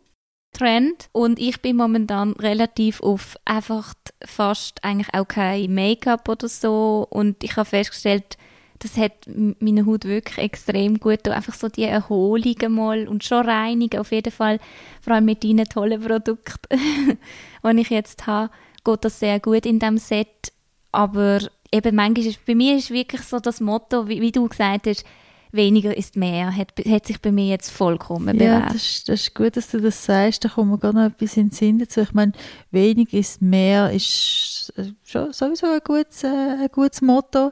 Trend 0.51 1.09
und 1.11 1.37
ich 1.39 1.61
bin 1.61 1.75
momentan 1.75 2.31
relativ 2.33 3.01
auf 3.01 3.37
einfach 3.45 3.93
fast 4.25 4.83
eigentlich 4.83 5.13
auch 5.13 5.27
kein 5.27 5.73
Make-up 5.73 6.27
oder 6.27 6.47
so 6.47 7.05
und 7.09 7.43
ich 7.43 7.55
habe 7.55 7.69
festgestellt, 7.69 8.37
das 8.79 8.97
hat 8.97 9.11
meine 9.27 9.85
Haut 9.85 10.05
wirklich 10.05 10.37
extrem 10.37 10.99
gut 10.99 11.27
und 11.27 11.33
einfach 11.33 11.53
so 11.53 11.67
die 11.67 11.83
Erholung 11.83 12.55
mal 12.69 13.07
und 13.07 13.23
schon 13.23 13.45
reinigen 13.45 13.99
auf 13.99 14.11
jeden 14.11 14.31
Fall, 14.31 14.59
vor 15.01 15.13
allem 15.13 15.25
mit 15.25 15.43
deinen 15.43 15.65
tollen 15.65 16.01
Produkten, 16.01 16.79
die 17.63 17.81
ich 17.81 17.89
jetzt 17.89 18.25
habe, 18.25 18.51
geht 18.83 19.05
das 19.05 19.19
sehr 19.19 19.39
gut 19.39 19.65
in 19.65 19.79
diesem 19.79 19.97
Set, 19.97 20.53
aber 20.91 21.39
eben 21.71 21.95
manchmal 21.95 22.27
ist, 22.27 22.45
bei 22.45 22.55
mir 22.55 22.77
ist 22.77 22.89
wirklich 22.89 23.21
so 23.21 23.39
das 23.39 23.59
Motto, 23.59 24.07
wie, 24.07 24.21
wie 24.21 24.31
du 24.31 24.47
gesagt 24.47 24.87
hast, 24.87 25.05
weniger 25.51 25.95
ist 25.95 26.15
mehr, 26.15 26.55
hat, 26.55 26.73
hat 26.87 27.07
sich 27.07 27.19
bei 27.21 27.31
mir 27.31 27.47
jetzt 27.47 27.71
vollkommen 27.71 28.37
bewährt. 28.37 28.65
Ja, 28.65 28.73
das, 28.73 29.03
das, 29.05 29.21
ist 29.21 29.35
gut, 29.35 29.57
dass 29.57 29.71
du 29.71 29.81
das 29.81 30.05
sagst, 30.05 30.45
da 30.45 30.49
kommt 30.49 30.71
mir 30.71 30.77
gar 30.77 30.93
noch 30.93 31.05
etwas 31.05 31.37
in 31.37 31.47
den 31.47 31.51
Sinn 31.51 31.79
dazu. 31.79 32.01
Ich 32.01 32.13
meine, 32.13 32.33
weniger 32.71 33.17
ist 33.17 33.41
mehr 33.41 33.91
ist 33.91 34.71
äh, 34.77 34.91
schon 35.03 35.33
sowieso 35.33 35.67
ein 35.67 35.79
gutes, 35.83 36.23
äh, 36.23 36.27
ein 36.27 36.69
gutes 36.71 37.01
Motto. 37.01 37.51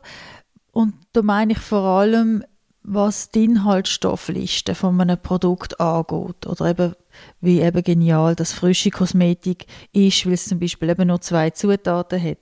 Und 0.78 0.94
da 1.14 1.24
meine 1.24 1.54
ich 1.54 1.58
vor 1.58 1.82
allem, 1.82 2.44
was 2.84 3.32
die 3.32 3.46
Inhaltsstoffliste 3.46 4.76
von 4.76 5.02
einem 5.02 5.20
Produkt 5.20 5.80
angeht. 5.82 6.46
Oder 6.46 6.70
eben, 6.70 6.94
wie 7.42 7.62
eben 7.62 7.82
genial 7.82 8.36
das 8.36 8.54
frische 8.54 8.92
Kosmetik 8.92 9.66
ist, 9.92 10.28
weil 10.28 10.34
es 10.34 10.46
zum 10.46 10.60
Beispiel 10.60 10.92
eben 10.92 11.08
nur 11.08 11.20
zwei 11.20 11.50
Zutaten 11.50 12.22
hat. 12.22 12.38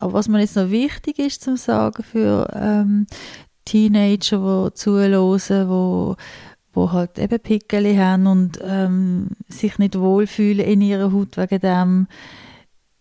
Aber 0.00 0.14
was 0.14 0.26
mir 0.26 0.40
jetzt 0.40 0.56
noch 0.56 0.70
wichtig 0.70 1.20
ist 1.20 1.44
zu 1.44 1.56
sagen 1.56 2.02
für 2.02 2.50
ähm, 2.60 3.06
Teenager, 3.64 4.70
die 4.70 4.74
zuhören, 4.74 5.68
wo 5.68 6.16
wo 6.72 6.90
halt 6.90 7.20
eben 7.20 7.38
Pickel 7.38 7.96
haben 7.96 8.26
und 8.26 8.58
ähm, 8.64 9.28
sich 9.46 9.78
nicht 9.78 9.96
wohlfühlen 9.96 10.66
in 10.66 10.80
ihrer 10.80 11.12
Haut 11.12 11.36
wegen 11.36 11.60
dem. 11.60 12.08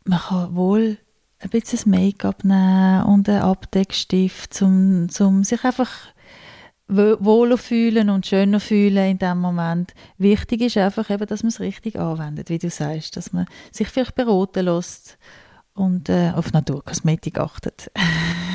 Man 0.04 0.19
kann 0.19 0.56
wohl 0.56 1.00
ein 1.46 1.50
bisschen 1.52 1.92
Make-up 1.92 2.44
nehmen 2.44 3.04
und 3.04 3.30
einen 3.30 3.42
Abdeckstift, 3.42 4.62
um, 4.62 5.08
um 5.20 5.44
sich 5.44 5.64
einfach 5.64 5.92
wohler 6.88 7.58
fühlen 7.58 8.10
und 8.12 8.28
schöner 8.28 8.60
fühlen 8.60 9.12
in 9.12 9.18
dem 9.18 9.40
Moment. 9.40 9.94
Wichtig 10.18 10.62
ist 10.62 10.78
einfach 10.78 11.10
eben, 11.10 11.26
dass 11.26 11.42
man 11.42 11.50
es 11.50 11.60
richtig 11.60 11.98
anwendet, 11.98 12.50
wie 12.50 12.60
du 12.60 12.70
sagst, 12.70 13.18
dass 13.18 13.34
man 13.34 13.48
sich 13.72 13.88
vielleicht 13.88 14.16
beraten 14.16 14.66
lässt 14.66 15.18
und 15.74 16.10
äh, 16.10 16.32
auf 16.36 16.54
Naturkosmetik 16.54 17.40
achtet. 17.40 17.92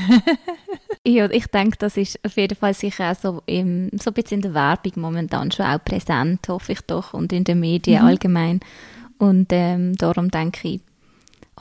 ja, 1.06 1.28
ich 1.30 1.46
denke, 1.48 1.76
das 1.78 1.96
ist 1.96 2.24
auf 2.24 2.36
jeden 2.36 2.56
Fall 2.56 2.72
sicher 2.72 3.10
auch 3.10 3.16
so, 3.16 3.42
im, 3.46 3.90
so 3.92 4.10
ein 4.10 4.14
bisschen 4.14 4.36
in 4.36 4.42
der 4.42 4.54
Werbung 4.54 4.92
momentan 4.96 5.50
schon 5.50 5.66
auch 5.66 5.84
präsent, 5.84 6.48
hoffe 6.48 6.72
ich 6.72 6.80
doch, 6.82 7.12
und 7.12 7.32
in 7.32 7.44
den 7.44 7.60
Medien 7.60 8.02
mhm. 8.02 8.08
allgemein. 8.08 8.60
Und 9.18 9.48
ähm, 9.50 9.94
darum 9.96 10.30
denke 10.30 10.68
ich, 10.68 10.80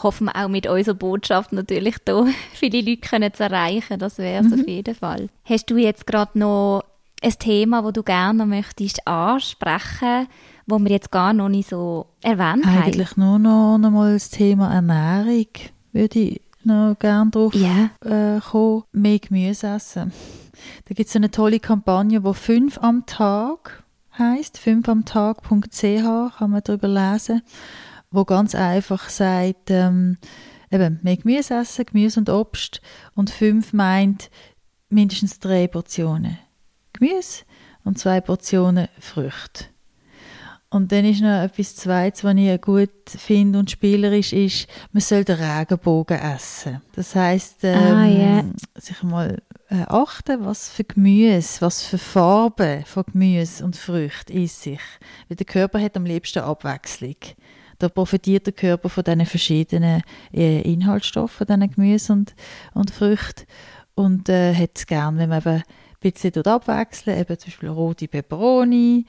hoffen 0.04 0.26
wir 0.26 0.36
auch 0.36 0.50
mit 0.50 0.68
unserer 0.68 0.96
Botschaft 0.96 1.54
natürlich 1.54 1.98
da 2.06 2.26
viele 2.54 2.82
Leute 2.82 3.02
können 3.02 3.34
zu 3.34 3.44
erreichen. 3.44 4.00
Das 4.00 4.18
wäre 4.18 4.44
es 4.44 4.52
mhm. 4.52 4.62
auf 4.62 4.68
jeden 4.68 4.96
Fall. 4.96 5.30
Hast 5.46 5.70
du 5.70 5.78
jetzt 5.78 6.08
gerade 6.08 6.38
noch 6.38 6.84
ein 7.22 7.34
Thema, 7.40 7.82
das 7.82 7.94
du 7.94 8.04
gerne 8.04 8.46
möchtest 8.46 9.06
ansprechen, 9.08 10.28
wo 10.66 10.80
wir 10.80 10.90
jetzt 10.90 11.12
gar 11.12 11.34
noch 11.34 11.50
nicht 11.50 11.70
so 11.70 12.08
erwähnt 12.22 12.66
haben? 12.66 12.84
Eigentlich 12.84 13.18
nur 13.18 13.40
noch, 13.40 13.78
noch 13.78 13.92
mal 13.92 14.14
das 14.14 14.30
Thema 14.30 14.74
Ernährung 14.74 15.48
würde 15.92 16.20
ich 16.20 16.42
noch 16.64 16.96
gerne 17.00 17.32
drauf 17.32 17.54
yeah. 17.56 17.90
äh, 18.06 18.40
kommen. 18.40 18.84
Mehr 18.92 19.20
Gemüse 19.20 19.68
essen. 19.68 20.12
Da 20.88 20.94
gibt 20.94 21.10
es 21.10 21.16
eine 21.16 21.32
tolle 21.32 21.60
Kampagne, 21.60 22.24
wo 22.24 22.34
fünf 22.34 22.78
am 22.80 23.06
Tag 23.06 23.84
heißt, 24.18 24.58
fünfamtag.ch 24.58 25.48
kann 25.82 26.52
man 26.52 26.62
darüber 26.64 26.88
lesen 26.88 27.42
wo 28.12 28.26
ganz 28.26 28.56
einfach 28.56 29.10
sagt, 29.10 29.70
ähm, 29.70 30.18
eben, 30.72 31.00
mehr 31.04 31.18
Gemüse 31.18 31.56
essen, 31.56 31.86
Gemüse 31.86 32.20
und 32.20 32.30
Obst 32.30 32.82
und 33.16 33.30
fünf 33.30 33.74
meint 33.74 34.30
mindestens 34.90 35.40
drei 35.40 35.68
Portionen 35.68 36.38
Gemüse 36.94 37.44
und 37.84 38.00
zwei 38.00 38.22
Portionen 38.22 38.88
Früchte. 39.00 39.66
Und 40.72 40.92
dann 40.92 41.04
ist 41.04 41.22
noch 41.22 41.42
etwas 41.42 41.76
Zweites, 41.76 42.24
was 42.24 42.36
ich 42.36 42.62
gut 42.62 42.92
finde 43.08 43.58
und 43.58 43.72
spielerisch 43.72 44.34
ist, 44.34 44.68
man 44.92 45.02
soll 45.02 45.24
den 45.24 45.42
Regenbogen 45.42 46.20
essen. 46.20 46.82
Das 46.94 47.16
heisst, 47.16 47.64
ähm, 47.64 47.96
ah, 47.96 48.06
yeah. 48.06 48.46
sich 48.76 49.02
mal 49.02 49.42
äh, 49.70 49.82
achten, 49.88 50.46
was 50.46 50.70
für 50.70 50.84
Gemüse, 50.84 51.62
was 51.62 51.84
für 51.84 51.98
Farben 51.98 52.86
von 52.86 53.04
Gemüse 53.12 53.66
und 53.66 53.78
Früchten 53.78 54.34
in 54.34 54.48
sich. 54.48 54.82
Weil 55.28 55.38
der 55.38 55.48
Körper 55.48 55.82
hat 55.82 55.98
am 55.98 56.06
liebsten 56.06 56.44
Abwechslung. 56.44 57.16
Da 57.80 57.90
profitiert 57.90 58.46
der 58.46 58.54
Körper 58.54 58.90
von 58.90 59.04
diesen 59.04 59.26
verschiedenen 59.26 60.04
äh, 60.34 60.62
Inhaltsstoffen, 60.62 61.48
diesen 61.48 61.72
Gemüse 61.72 62.14
und, 62.14 62.36
und 62.74 62.92
Früchten 62.92 63.46
und 63.96 64.30
äh, 64.30 64.54
hat 64.54 64.72
es 64.76 64.86
gern, 64.86 65.18
wenn 65.18 65.30
man 65.30 65.40
eben 65.40 65.56
ein 65.56 65.64
bisschen 66.00 66.32
dort 66.32 66.48
abwechseln, 66.48 67.20
eben 67.20 67.40
zum 67.40 67.50
Beispiel 67.50 67.70
rote 67.70 68.08
Peperoni, 68.08 69.06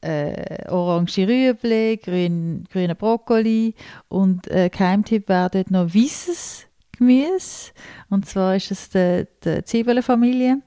äh, 0.00 0.68
orange 0.68 1.28
Rüebli, 1.28 2.00
grün, 2.02 2.64
grüne 2.70 2.94
Brokkoli 2.94 3.74
und 4.08 4.48
äh, 4.48 4.68
Keimtipp 4.68 5.28
wäre 5.28 5.50
dort 5.50 5.70
noch 5.70 5.94
weißes 5.94 6.66
Gemüse 6.96 7.72
und 8.08 8.26
zwar 8.26 8.56
ist 8.56 8.70
es 8.70 8.88
die, 8.90 9.26
die 9.44 9.64
Zwiebelfamilie. 9.64 10.58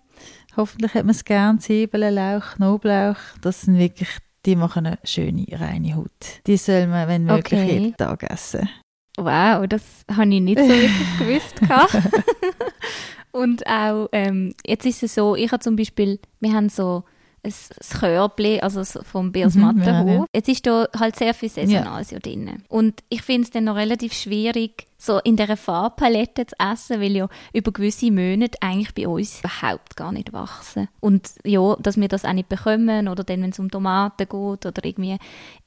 Hoffentlich 0.57 0.93
hat 0.93 1.03
man 1.03 1.11
es 1.15 1.25
gern, 1.25 1.59
Zwiebeln, 1.59 2.15
Lauch, 2.15 2.55
Knoblauch. 2.55 3.17
Das 3.41 3.61
sind 3.61 3.77
wirklich 3.77 4.09
die 4.45 4.55
machen 4.55 4.85
eine 4.85 4.99
schöne, 5.03 5.45
reine 5.51 5.95
Haut. 5.95 6.09
Die 6.45 6.57
soll 6.57 6.87
man, 6.87 7.07
wenn 7.07 7.25
möglich, 7.25 7.61
okay. 7.61 7.73
jeden 7.73 7.97
Tag 7.97 8.23
essen. 8.29 8.69
Wow, 9.17 9.65
das 9.67 9.81
habe 10.11 10.33
ich 10.33 10.41
nicht 10.41 10.59
so 10.59 10.67
wirklich 10.67 11.19
gewusst. 11.19 11.61
Und 13.31 13.65
auch, 13.67 14.07
ähm, 14.11 14.53
jetzt 14.65 14.85
ist 14.85 15.03
es 15.03 15.15
so, 15.15 15.35
ich 15.35 15.51
habe 15.51 15.61
zum 15.61 15.75
Beispiel, 15.75 16.19
wir 16.39 16.53
haben 16.53 16.69
so 16.69 17.03
ein 17.45 17.99
Körbchen, 17.99 18.59
also 18.61 18.83
vom 19.03 19.31
Bios 19.31 19.55
mhm, 19.55 19.81
ja, 19.81 20.03
ja. 20.03 20.25
Jetzt 20.33 20.49
ist 20.49 20.65
da 20.65 20.87
halt 20.97 21.15
sehr 21.15 21.33
viel 21.33 21.49
Saisonales 21.49 22.11
ja. 22.11 22.19
drin. 22.19 22.63
Und 22.67 23.03
ich 23.09 23.21
finde 23.21 23.43
es 23.43 23.51
dann 23.51 23.65
noch 23.65 23.75
relativ 23.75 24.13
schwierig, 24.13 24.87
so 24.97 25.19
in 25.19 25.35
dieser 25.35 25.57
Farbpalette 25.57 26.47
zu 26.47 26.55
essen, 26.57 26.99
weil 26.99 27.15
ja 27.15 27.29
über 27.53 27.71
gewisse 27.71 28.11
Monate 28.11 28.57
eigentlich 28.61 28.93
bei 28.95 29.07
uns 29.07 29.39
überhaupt 29.39 29.95
gar 29.95 30.11
nicht 30.11 30.33
wachsen. 30.33 30.87
Und 30.99 31.29
ja, 31.43 31.75
dass 31.79 31.97
wir 31.97 32.07
das 32.07 32.25
auch 32.25 32.33
nicht 32.33 32.49
bekommen 32.49 33.07
oder 33.07 33.23
dann, 33.23 33.43
wenn 33.43 33.51
es 33.51 33.59
um 33.59 33.69
Tomaten 33.69 34.27
geht 34.27 34.65
oder 34.65 34.83
irgendwie 34.83 35.17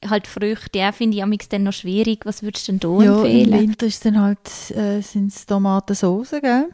halt 0.07 0.27
Früchte, 0.27 0.79
ja, 0.79 0.91
finde 0.91 1.17
ich 1.17 1.49
dann 1.49 1.63
noch 1.63 1.73
schwierig. 1.73 2.25
Was 2.25 2.43
würdest 2.43 2.67
du 2.67 2.73
denn 2.73 2.79
da 2.79 3.03
ja, 3.03 3.15
empfehlen? 3.17 3.53
im 3.53 3.59
Winter 3.59 3.85
ist 3.85 4.03
dann 4.05 4.19
halt, 4.19 4.71
äh, 4.71 5.01
sind 5.01 5.33
es 5.33 5.45
gell? 5.47 6.69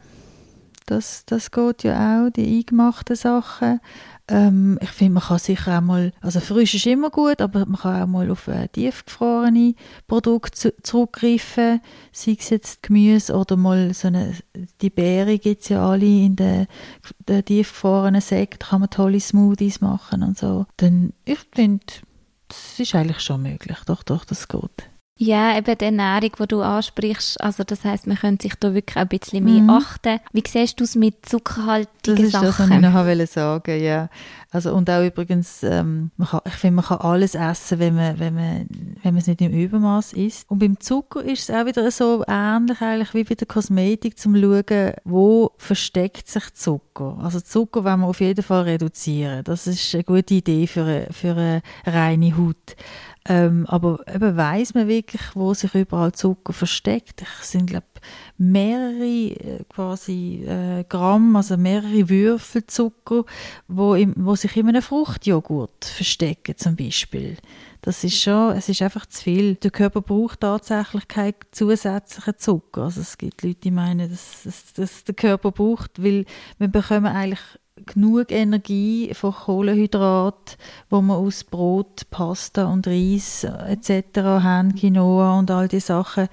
Das, 0.86 1.24
das 1.26 1.50
geht 1.50 1.82
ja 1.82 2.26
auch, 2.26 2.30
die 2.30 2.58
eingemachten 2.58 3.16
Sachen. 3.16 3.80
Ähm, 4.28 4.78
ich 4.82 4.90
finde, 4.90 5.14
man 5.14 5.22
kann 5.22 5.38
sicher 5.38 5.78
auch 5.78 5.82
mal, 5.82 6.12
also 6.20 6.40
frisch 6.40 6.74
ist 6.74 6.86
immer 6.86 7.10
gut, 7.10 7.40
aber 7.40 7.64
man 7.66 7.80
kann 7.80 8.02
auch 8.02 8.06
mal 8.06 8.30
auf 8.30 8.48
äh, 8.48 8.66
tiefgefrorene 8.68 9.74
Produkte 10.08 10.52
zu, 10.52 10.82
zurückgreifen, 10.82 11.80
sei 12.10 12.36
es 12.38 12.50
jetzt 12.50 12.82
Gemüse 12.82 13.34
oder 13.34 13.56
mal 13.56 13.94
so 13.94 14.08
eine, 14.08 14.34
die 14.80 14.90
Beeren 14.90 15.38
gibt 15.38 15.62
es 15.62 15.68
ja 15.68 15.88
alle 15.88 16.06
in 16.06 16.34
den, 16.34 16.66
den 17.28 17.44
tiefgefrorenen 17.44 18.22
da 18.28 18.46
kann 18.46 18.80
man 18.80 18.90
tolle 18.90 19.20
Smoothies 19.20 19.80
machen 19.80 20.22
und 20.22 20.36
so. 20.36 20.66
Dann, 20.76 21.12
ich 21.24 21.38
finde, 21.54 21.84
das 22.48 22.78
ist 22.78 22.94
eigentlich 22.94 23.20
schon 23.20 23.42
möglich. 23.42 23.78
Doch, 23.86 24.02
doch, 24.02 24.24
das 24.24 24.48
geht. 24.48 24.90
Ja, 25.18 25.56
eben 25.56 25.78
die 25.78 25.84
Ernährung, 25.86 26.30
die 26.38 26.46
du 26.46 26.60
ansprichst, 26.60 27.40
also 27.40 27.64
das 27.64 27.84
heißt, 27.84 28.06
man 28.06 28.18
könnte 28.18 28.42
sich 28.42 28.54
da 28.56 28.74
wirklich 28.74 28.96
ein 28.98 29.08
bisschen 29.08 29.44
mehr 29.44 29.62
mhm. 29.62 29.70
achten. 29.70 30.20
Wie 30.32 30.42
siehst 30.46 30.78
du 30.78 30.84
es 30.84 30.94
mit 30.94 31.24
zuckerhaltigen 31.24 32.16
das 32.16 32.24
ist 32.26 32.32
Sachen? 32.32 32.46
Das, 32.46 32.58
was 32.58 32.70
ich 32.70 32.82
noch 32.82 33.26
sagen 33.26 33.52
wollte, 33.54 33.72
ja. 33.72 34.10
Also 34.52 34.74
und 34.74 34.88
auch 34.88 35.04
übrigens, 35.04 35.62
ähm, 35.62 36.12
kann, 36.30 36.40
ich 36.46 36.54
finde, 36.54 36.76
man 36.76 36.84
kann 36.84 36.98
alles 36.98 37.34
essen, 37.34 37.78
wenn 37.78 37.96
man, 37.96 38.18
wenn 38.18 38.34
man, 38.34 38.68
wenn 39.02 39.14
man 39.14 39.20
es 39.20 39.26
nicht 39.26 39.40
im 39.40 39.52
Übermaß 39.52 40.12
isst. 40.12 40.48
Und 40.48 40.60
beim 40.60 40.78
Zucker 40.78 41.22
ist 41.22 41.48
es 41.48 41.54
auch 41.54 41.66
wieder 41.66 41.90
so 41.90 42.24
ähnlich 42.26 42.80
eigentlich 42.80 43.14
wie 43.14 43.24
bei 43.24 43.34
der 43.34 43.46
Kosmetik, 43.46 44.18
zum 44.18 44.40
schauen, 44.40 44.92
wo 45.04 45.50
versteckt 45.58 46.28
sich 46.28 46.54
Zucker. 46.54 47.18
Also 47.20 47.40
Zucker 47.40 47.84
wollen 47.84 48.00
wir 48.00 48.06
auf 48.06 48.20
jeden 48.20 48.42
Fall 48.42 48.62
reduzieren. 48.62 49.42
Das 49.44 49.66
ist 49.66 49.94
eine 49.94 50.04
gute 50.04 50.34
Idee 50.34 50.66
für 50.66 50.84
eine, 50.84 51.08
für 51.10 51.32
eine 51.32 51.62
reine 51.84 52.36
Haut. 52.36 52.76
Ähm, 53.28 53.66
aber 53.66 53.98
eben 54.12 54.36
weiss 54.36 54.74
man 54.74 54.86
wirklich, 54.86 55.22
wo 55.34 55.52
sich 55.52 55.74
überall 55.74 56.12
Zucker 56.12 56.52
versteckt. 56.52 57.24
Es 57.40 57.50
sind, 57.50 57.66
glaube 57.66 57.86
mehrere 58.38 59.04
äh, 59.04 59.64
quasi 59.68 60.44
äh, 60.46 60.84
Gramm, 60.88 61.36
also 61.36 61.56
mehrere 61.56 62.08
Würfel 62.08 62.66
Zucker, 62.66 63.24
wo, 63.68 63.94
im, 63.94 64.14
wo 64.16 64.34
sich 64.34 64.56
in 64.56 64.68
einem 64.68 64.82
Fruchtjoghurt 64.82 65.84
verstecken 65.84 66.56
zum 66.56 66.76
Beispiel. 66.76 67.36
Das 67.82 68.02
ist 68.02 68.20
schon, 68.20 68.56
es 68.56 68.68
ist 68.68 68.82
einfach 68.82 69.06
zu 69.06 69.22
viel. 69.22 69.54
Der 69.54 69.70
Körper 69.70 70.02
braucht 70.02 70.40
tatsächlich 70.40 71.06
keinen 71.06 71.34
zusätzlichen 71.52 72.34
Zucker. 72.36 72.82
Also 72.82 73.00
es 73.00 73.16
gibt 73.16 73.42
Leute, 73.42 73.60
die 73.60 73.70
meinen, 73.70 74.10
dass, 74.10 74.42
dass, 74.42 74.72
dass 74.72 75.04
der 75.04 75.14
Körper 75.14 75.52
braucht, 75.52 76.02
weil 76.02 76.24
wir 76.58 76.68
bekommen 76.68 77.06
eigentlich 77.06 77.40
genug 77.84 78.32
Energie 78.32 79.12
von 79.14 79.32
Kohlenhydrat, 79.32 80.56
wo 80.88 81.00
man 81.02 81.18
aus 81.18 81.44
Brot, 81.44 82.10
Pasta 82.10 82.64
und 82.64 82.86
Reis 82.86 83.44
etc. 83.44 84.18
haben, 84.18 84.74
Quinoa 84.74 85.38
und 85.38 85.50
all 85.50 85.68
die 85.68 85.80
Sachen. 85.80 86.28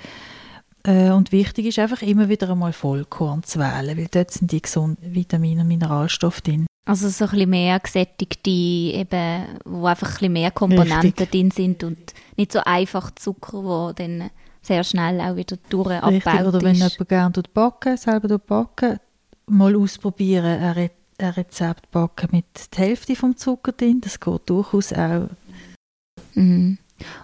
Äh, 0.86 1.12
und 1.12 1.32
wichtig 1.32 1.68
ist 1.68 1.80
einfach 1.80 2.02
immer 2.02 2.30
wieder 2.30 2.50
einmal 2.50 2.74
Vollkorn 2.74 3.44
zu 3.44 3.60
wählen, 3.60 3.98
weil 3.98 4.08
dort 4.12 4.32
sind 4.32 4.52
die 4.52 4.62
gesunden 4.62 5.16
Vitamine 5.16 5.62
und 5.62 5.68
Mineralstoffe 5.68 6.42
drin. 6.42 6.68
Also 6.86 7.08
so 7.08 7.26
ein 7.26 7.32
bisschen 7.32 7.50
mehr 7.50 7.80
gesättigte, 7.80 8.50
eben, 8.50 9.46
wo 9.64 9.86
einfach 9.86 10.08
ein 10.08 10.14
bisschen 10.14 10.34
mehr 10.34 10.52
Komponenten 10.52 11.00
Richtig. 11.02 11.32
drin 11.32 11.52
sind 11.52 11.84
und 11.86 12.14
nicht 12.36 12.52
so 12.52 12.60
einfach 12.60 13.12
Zucker, 13.12 13.64
wo 13.64 13.94
dann 13.94 14.30
sehr 14.62 14.84
schnell 14.84 15.22
auch 15.22 15.38
wieder 15.38 15.58
durchabbaut 15.70 16.12
Richtig, 16.12 16.42
oder 16.42 16.62
wenn 16.62 16.76
jemand 16.76 17.10
gerne 17.10 17.44
backen, 17.54 17.96
selber 17.96 18.38
backen, 18.38 19.00
mal 19.48 19.76
ausprobieren, 19.76 20.62
eine 20.62 20.90
ein 21.18 21.30
Rezept 21.30 21.92
backen 21.92 22.30
mit 22.32 22.76
der 22.76 22.86
Hälfte 22.86 23.16
vom 23.16 23.38
Zucker 23.38 23.72
drin. 23.72 24.02
Das 24.02 24.20
geht 24.20 24.42
durchaus 24.50 24.94
auch. 24.94 25.30
Mhm. 26.34 26.78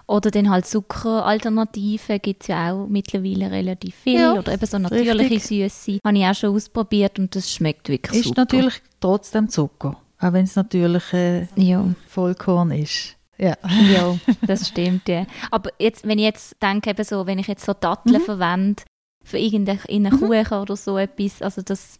Oder 0.06 0.30
dann 0.30 0.50
halt 0.50 0.66
Zuckeralternativen 0.66 2.18
gibt 2.20 2.42
es 2.42 2.48
ja 2.48 2.72
auch 2.72 2.86
mittlerweile 2.86 3.50
relativ 3.50 3.94
viel. 3.94 4.20
Ja, 4.20 4.34
Oder 4.34 4.52
eben 4.52 4.66
so 4.66 4.78
natürliche 4.78 5.40
Süße. 5.40 5.98
Habe 6.04 6.18
ich 6.18 6.24
auch 6.24 6.34
schon 6.34 6.54
ausprobiert 6.54 7.18
und 7.18 7.34
das 7.34 7.50
schmeckt 7.52 7.88
wirklich 7.88 8.20
ist 8.20 8.28
super. 8.28 8.42
Ist 8.42 8.52
natürlich 8.52 8.82
trotzdem 9.00 9.48
Zucker. 9.48 9.96
Auch 10.18 10.32
wenn 10.32 10.44
es 10.44 10.56
natürlich 10.56 11.12
äh, 11.12 11.46
ja. 11.56 11.84
Vollkorn 12.06 12.70
ist. 12.72 13.16
Ja. 13.38 13.56
ja, 13.92 14.18
das 14.42 14.68
stimmt, 14.68 15.08
ja. 15.08 15.26
Aber 15.50 15.70
jetzt, 15.78 16.06
wenn 16.06 16.18
ich 16.18 16.26
jetzt 16.26 16.62
denke, 16.62 16.90
eben 16.90 17.04
so, 17.04 17.26
wenn 17.26 17.38
ich 17.38 17.46
jetzt 17.46 17.64
so 17.64 17.72
Datteln 17.72 18.20
mhm. 18.20 18.24
verwende 18.24 18.82
für 19.24 19.38
irgendeinen 19.38 20.12
mhm. 20.12 20.20
Kuchen 20.20 20.58
oder 20.58 20.76
so 20.76 20.98
etwas, 20.98 21.40
also 21.40 21.62
das 21.62 21.98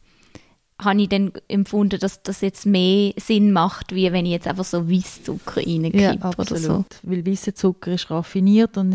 habe 0.80 1.02
ich 1.02 1.08
dann 1.08 1.32
empfunden, 1.48 1.98
dass 1.98 2.22
das 2.22 2.40
jetzt 2.40 2.66
mehr 2.66 3.12
Sinn 3.16 3.52
macht, 3.52 3.94
wie 3.94 4.10
wenn 4.12 4.26
ich 4.26 4.32
jetzt 4.32 4.46
einfach 4.46 4.64
so 4.64 4.90
Weisszucker 4.90 5.58
reinkippe 5.58 5.98
ja, 5.98 6.30
oder 6.36 6.56
so. 6.56 6.84
Weil 7.02 7.26
weißer 7.26 7.54
Zucker 7.54 7.92
ist 7.92 8.10
raffiniert 8.10 8.76
und 8.76 8.94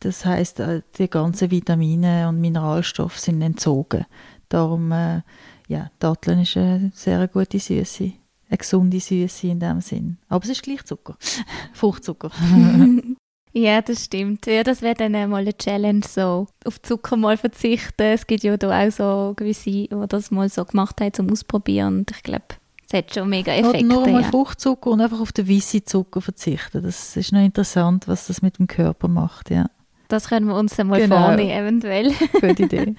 das 0.00 0.24
heißt, 0.24 0.60
äh, 0.60 0.82
die 0.96 1.08
ganzen 1.08 1.50
Vitamine 1.50 2.28
und 2.28 2.40
Mineralstoffe 2.40 3.18
sind 3.18 3.42
entzogen. 3.42 4.04
Darum, 4.48 4.92
äh, 4.92 5.22
ja, 5.66 5.90
Datteln 5.98 6.40
ist 6.40 6.56
eine 6.56 6.92
sehr 6.94 7.26
gute 7.28 7.58
Süße, 7.58 8.12
eine 8.48 8.58
gesunde 8.58 9.00
Süße 9.00 9.48
in 9.48 9.60
dem 9.60 9.80
Sinn. 9.80 10.18
Aber 10.28 10.44
es 10.44 10.50
ist 10.50 10.62
gleich 10.62 10.84
Zucker, 10.84 11.16
Fruchtzucker. 11.72 12.30
Ja, 13.58 13.82
das 13.82 14.04
stimmt. 14.04 14.46
Ja, 14.46 14.62
das 14.62 14.82
wäre 14.82 14.94
dann 14.94 15.12
mal 15.30 15.40
eine 15.40 15.52
Challenge, 15.52 16.02
so 16.06 16.46
auf 16.64 16.80
Zucker 16.80 17.16
mal 17.16 17.36
verzichten. 17.36 18.02
Es 18.02 18.24
gibt 18.24 18.44
ja 18.44 18.56
da 18.56 18.86
auch 18.86 18.92
so 18.92 19.32
gewisse, 19.34 19.70
die 19.70 19.90
das 20.08 20.30
mal 20.30 20.48
so 20.48 20.64
gemacht 20.64 21.00
haben, 21.00 21.12
zum 21.12 21.32
Ausprobieren. 21.32 21.98
Und 21.98 22.10
ich 22.12 22.22
glaube, 22.22 22.44
es 22.86 22.96
hat 22.96 23.12
schon 23.12 23.28
mega 23.28 23.52
Effekte. 23.52 23.78
Oder 23.78 23.82
nur 23.82 24.04
einmal 24.04 24.22
ja. 24.22 24.28
Fruchtzucker 24.28 24.90
und 24.90 25.00
einfach 25.00 25.18
auf 25.18 25.32
den 25.32 25.48
weißen 25.48 25.84
Zucker 25.86 26.20
verzichten. 26.20 26.84
Das 26.84 27.16
ist 27.16 27.32
noch 27.32 27.44
interessant, 27.44 28.06
was 28.06 28.28
das 28.28 28.42
mit 28.42 28.60
dem 28.60 28.68
Körper 28.68 29.08
macht, 29.08 29.50
ja. 29.50 29.66
Das 30.06 30.28
können 30.28 30.46
wir 30.46 30.54
uns 30.54 30.76
dann 30.76 30.86
mal 30.86 31.00
genau. 31.00 31.24
vornehmen, 31.24 31.50
eventuell. 31.50 32.12
Gute 32.34 32.62
Idee. 32.62 32.94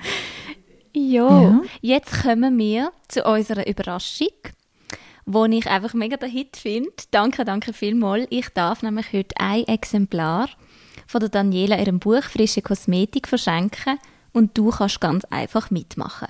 jo, 0.93 1.29
ja, 1.29 1.61
jetzt 1.79 2.21
kommen 2.21 2.57
wir 2.57 2.91
zu 3.07 3.23
unserer 3.23 3.65
Überraschung 3.65 4.27
wo 5.31 5.45
ich 5.45 5.67
einfach 5.67 5.93
mega 5.93 6.17
der 6.17 6.27
Hit 6.27 6.57
finde. 6.57 6.89
Danke, 7.11 7.45
danke 7.45 7.71
vielmals. 7.71 8.25
Ich 8.31 8.49
darf 8.49 8.81
nämlich 8.81 9.13
heute 9.13 9.35
ein 9.37 9.67
Exemplar 9.67 10.49
von 11.05 11.19
der 11.19 11.29
Daniela 11.29 11.79
ihrem 11.79 11.99
Buch 11.99 12.23
Frische 12.23 12.63
Kosmetik 12.63 13.27
verschenken 13.27 13.99
und 14.33 14.57
du 14.57 14.71
kannst 14.71 14.99
ganz 14.99 15.25
einfach 15.25 15.69
mitmachen. 15.69 16.29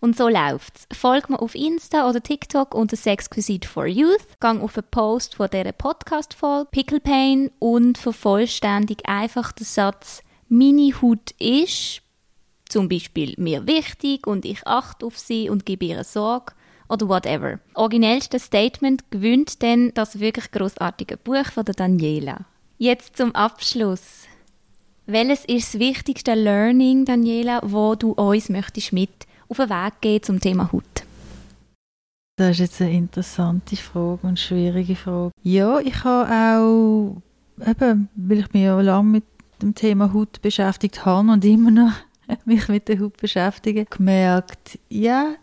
Und 0.00 0.16
so 0.16 0.28
läuft's. 0.28 0.86
Folg 0.92 1.28
mir 1.28 1.42
auf 1.42 1.54
Insta 1.54 2.08
oder 2.08 2.22
TikTok 2.22 2.74
unter 2.74 2.96
Sexquisite 2.96 3.68
for 3.68 3.86
Youth, 3.86 4.40
gang 4.40 4.62
auf 4.62 4.78
einen 4.78 4.86
Post 4.90 5.34
von 5.34 5.50
dieser 5.50 5.72
Podcast-Folge, 5.72 6.70
Pickle 6.70 7.00
Pain 7.00 7.50
und 7.58 7.98
vervollständig 7.98 9.06
einfach 9.06 9.52
den 9.52 9.66
Satz 9.66 10.22
«Meine 10.48 10.92
Haut 11.02 11.32
ist» 11.38 12.00
zum 12.70 12.88
Beispiel 12.88 13.34
mir 13.36 13.66
wichtig 13.66 14.26
und 14.26 14.44
ich 14.44 14.66
achte 14.66 15.04
auf 15.04 15.18
sie 15.18 15.50
und 15.50 15.66
gebe 15.66 15.84
ihr 15.84 16.04
Sorge 16.04 16.52
oder 16.88 17.08
whatever. 17.08 17.58
Originellstes 17.74 18.44
Statement 18.44 19.10
gewinnt 19.10 19.62
dann 19.62 19.92
das 19.94 20.20
wirklich 20.20 20.50
großartige 20.50 21.16
Buch 21.16 21.46
von 21.52 21.64
der 21.64 21.74
Daniela. 21.74 22.40
Jetzt 22.78 23.16
zum 23.16 23.34
Abschluss. 23.34 24.26
Welches 25.06 25.44
ist 25.46 25.74
das 25.74 25.80
wichtigste 25.80 26.34
Learning, 26.34 27.04
Daniela, 27.04 27.60
wo 27.64 27.94
du 27.94 28.12
uns 28.12 28.48
möchtest 28.48 28.92
mit 28.92 29.10
auf 29.48 29.56
den 29.56 29.70
Weg 29.70 30.00
gehen 30.00 30.22
zum 30.22 30.38
Thema 30.38 30.70
Haut? 30.70 30.84
Das 32.36 32.50
ist 32.50 32.58
jetzt 32.58 32.82
eine 32.82 32.92
interessante 32.92 33.74
Frage 33.74 34.20
und 34.22 34.38
schwierige 34.38 34.94
Frage. 34.94 35.32
Ja, 35.42 35.80
ich 35.80 36.04
habe 36.04 36.30
auch, 36.30 37.22
eben, 37.68 38.08
weil 38.14 38.38
ich 38.38 38.52
mich 38.52 38.62
ja 38.62 38.80
lange 38.80 39.08
mit 39.08 39.24
dem 39.60 39.74
Thema 39.74 40.12
Haut 40.12 40.40
beschäftigt 40.40 41.04
habe 41.04 41.32
und 41.32 41.44
immer 41.44 41.70
noch 41.72 41.92
mich 42.44 42.68
mit 42.68 42.86
der 42.88 43.00
Haut 43.00 43.16
beschäftige, 43.16 43.86
gemerkt, 43.86 44.78
ja, 44.88 45.34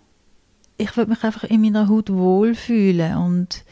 ich 0.77 0.95
will 0.97 1.05
mich 1.05 1.23
einfach 1.23 1.43
in 1.43 1.61
meiner 1.61 1.87
Haut 1.87 2.11
wohlfühlen 2.11 3.17
und 3.17 3.63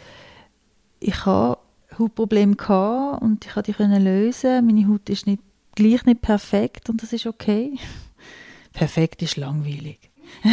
ich 1.00 1.26
habe 1.26 1.58
Hautprobleme 1.98 2.56
gehabt 2.56 3.22
und 3.22 3.46
ich 3.46 3.52
konnte 3.54 3.74
die 3.74 4.00
lösen. 4.00 4.66
Meine 4.66 4.88
Haut 4.88 5.10
ist 5.10 5.28
nicht, 5.28 5.44
gleich 5.76 6.06
nicht 6.06 6.22
perfekt 6.22 6.90
und 6.90 7.04
das 7.04 7.14
ist 7.14 7.28
okay. 7.28 7.78
Perfekt 8.74 9.22
ist 9.22 9.38
langweilig. 9.38 10.00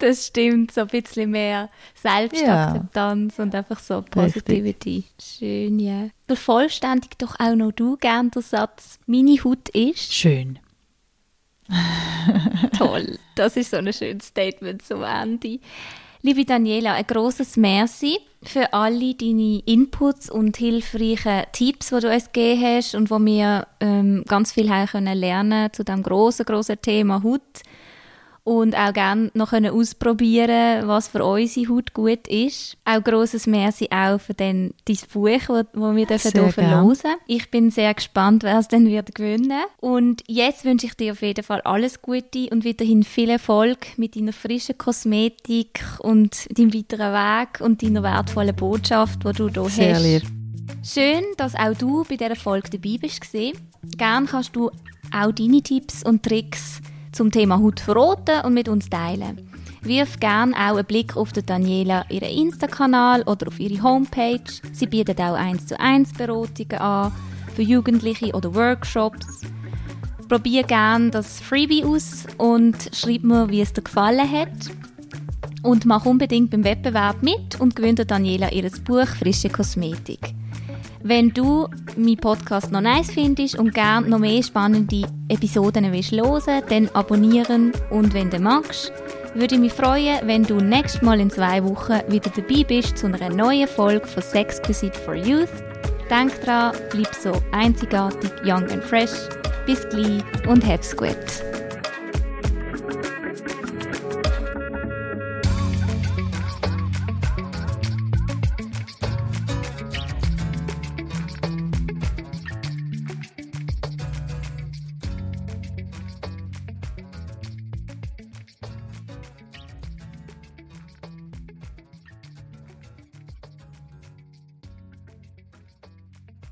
das 0.00 0.26
stimmt, 0.26 0.72
so 0.72 0.80
ein 0.80 0.86
bisschen 0.88 1.30
mehr 1.30 1.70
Selbstakzeptanz 1.94 3.36
ja. 3.36 3.44
und 3.44 3.54
einfach 3.54 3.78
so 3.78 4.02
Positivity. 4.02 4.96
Richtig. 4.96 5.38
Schön, 5.38 5.78
ja. 5.78 6.08
Vervollständig 6.26 7.16
doch 7.18 7.38
auch 7.38 7.54
noch 7.54 7.70
du 7.70 7.96
gern 7.96 8.32
den 8.32 8.42
Satz, 8.42 8.98
meine 9.06 9.36
Haut 9.44 9.68
ist... 9.68 10.12
Schön. 10.12 10.58
Toll, 12.78 13.18
das 13.34 13.56
ist 13.56 13.70
so 13.70 13.78
ein 13.78 13.92
schönes 13.92 14.26
Statement 14.26 14.82
zum 14.82 15.02
Ende. 15.02 15.58
Liebe 16.22 16.44
Daniela, 16.44 16.94
ein 16.94 17.06
großes 17.06 17.56
Merci 17.56 18.18
für 18.42 18.72
alle 18.72 19.14
deine 19.14 19.60
Inputs 19.64 20.30
und 20.30 20.56
hilfreichen 20.56 21.44
Tipps, 21.52 21.90
die 21.90 22.00
du 22.00 22.12
uns 22.12 22.32
gegeben 22.32 22.62
hast 22.62 22.94
und 22.94 23.10
wo 23.10 23.18
wir 23.18 23.66
ähm, 23.80 24.24
ganz 24.26 24.52
viel 24.52 24.66
lernen 24.68 25.72
zu 25.72 25.84
dem 25.84 26.02
großen, 26.02 26.44
großen 26.44 26.80
Thema 26.80 27.22
Haut 27.22 27.42
und 28.46 28.76
auch 28.76 28.92
gerne 28.92 29.32
noch 29.34 29.50
können 29.50 29.74
ausprobieren 29.74 30.86
was 30.86 31.08
für 31.08 31.24
unsere 31.24 31.68
Haut 31.68 31.92
gut 31.94 32.28
ist. 32.28 32.76
Auch 32.84 33.02
grosses 33.02 33.48
Merci 33.48 33.88
auch 33.90 34.20
für 34.20 34.34
den, 34.34 34.72
dein 34.84 34.98
Buch, 35.12 35.40
das 35.42 35.74
wir 35.74 36.06
dürfen 36.06 36.32
hier 36.32 36.52
verlosen 36.52 37.10
Ich 37.26 37.50
bin 37.50 37.72
sehr 37.72 37.92
gespannt, 37.92 38.44
wer 38.44 38.60
es 38.60 38.68
dann 38.68 38.86
wird 38.86 39.16
gewinnen 39.16 39.62
Und 39.80 40.22
jetzt 40.28 40.64
wünsche 40.64 40.86
ich 40.86 40.94
dir 40.94 41.12
auf 41.12 41.22
jeden 41.22 41.42
Fall 41.42 41.60
alles 41.62 42.00
Gute 42.02 42.48
und 42.50 42.64
weiterhin 42.64 43.02
viel 43.02 43.30
Erfolg 43.30 43.98
mit 43.98 44.14
deiner 44.14 44.32
frischen 44.32 44.78
Kosmetik 44.78 45.82
und 45.98 46.46
deinem 46.56 46.72
weiteren 46.72 47.12
Weg 47.12 47.60
und 47.60 47.82
deiner 47.82 48.04
wertvollen 48.04 48.54
Botschaft, 48.54 49.24
die 49.24 49.32
du 49.32 49.48
hier 49.48 49.70
sehr 49.70 49.94
hast. 49.96 50.02
Lieb. 50.04 50.22
Schön, 50.84 51.24
dass 51.36 51.56
auch 51.56 51.76
du 51.76 52.04
bei 52.08 52.14
dieser 52.16 52.36
Folge 52.36 52.70
dabei 52.70 52.96
bist. 53.00 53.22
Gerne 53.98 54.26
kannst 54.26 54.54
du 54.54 54.70
auch 55.12 55.32
deine 55.32 55.62
Tipps 55.62 56.04
und 56.04 56.22
Tricks 56.22 56.80
zum 57.16 57.30
Thema 57.30 57.58
Haut 57.58 57.80
verraten 57.80 58.44
und 58.44 58.54
mit 58.54 58.68
uns 58.68 58.88
teilen. 58.88 59.48
Wirf 59.80 60.20
gerne 60.20 60.52
auch 60.54 60.76
einen 60.76 60.84
Blick 60.84 61.16
auf 61.16 61.32
Daniela, 61.32 62.04
ihren 62.10 62.28
Insta-Kanal 62.28 63.22
oder 63.22 63.48
auf 63.48 63.58
ihre 63.58 63.82
Homepage. 63.82 64.40
Sie 64.72 64.86
bietet 64.86 65.20
auch 65.20 65.34
1 65.34 65.66
zu 65.66 65.80
1 65.80 66.12
Beratungen 66.14 66.78
an 66.78 67.12
für 67.54 67.62
Jugendliche 67.62 68.32
oder 68.32 68.54
Workshops. 68.54 69.42
Probier 70.28 70.64
gerne 70.64 71.10
das 71.10 71.40
Freebie 71.40 71.84
aus 71.84 72.26
und 72.36 72.76
schreib 72.92 73.22
mir, 73.22 73.48
wie 73.48 73.60
es 73.60 73.72
dir 73.72 73.82
gefallen 73.82 74.30
hat. 74.30 74.70
Und 75.62 75.86
mach 75.86 76.04
unbedingt 76.04 76.50
beim 76.50 76.64
Wettbewerb 76.64 77.22
mit 77.22 77.58
und 77.60 77.76
gewinne 77.76 78.04
Daniela 78.04 78.52
ihr 78.52 78.68
Buch 78.84 79.06
Frische 79.06 79.48
Kosmetik. 79.48 80.34
Wenn 81.02 81.30
du 81.30 81.68
meinen 81.96 82.16
Podcast 82.16 82.72
noch 82.72 82.80
nice 82.80 83.10
findest 83.10 83.58
und 83.58 83.74
gerne 83.74 84.08
noch 84.08 84.18
mehr 84.18 84.42
spannende 84.42 85.06
Episoden 85.28 85.92
willst 85.92 86.12
hören, 86.12 86.62
dann 86.68 86.88
abonnieren 86.94 87.72
und 87.90 88.14
wenn 88.14 88.30
du 88.30 88.38
magst, 88.38 88.92
würde 89.34 89.54
ich 89.54 89.60
mich 89.60 89.72
freuen, 89.72 90.26
wenn 90.26 90.44
du 90.44 90.56
nächstes 90.56 91.02
Mal 91.02 91.20
in 91.20 91.30
zwei 91.30 91.62
Wochen 91.62 92.00
wieder 92.08 92.30
dabei 92.34 92.64
bist 92.64 92.98
zu 92.98 93.06
einer 93.06 93.30
neuen 93.30 93.68
Folge 93.68 94.06
von 94.06 94.22
Sexquisite 94.22 94.98
for 94.98 95.14
Youth. 95.14 95.48
Denk 96.10 96.40
dran, 96.42 96.74
bleib 96.90 97.14
so 97.14 97.32
einzigartig, 97.52 98.30
young 98.44 98.68
and 98.70 98.82
fresh. 98.82 99.28
Bis 99.66 99.86
gleich 99.88 100.22
und 100.46 100.64
hab's 100.64 100.96
gut. 100.96 101.55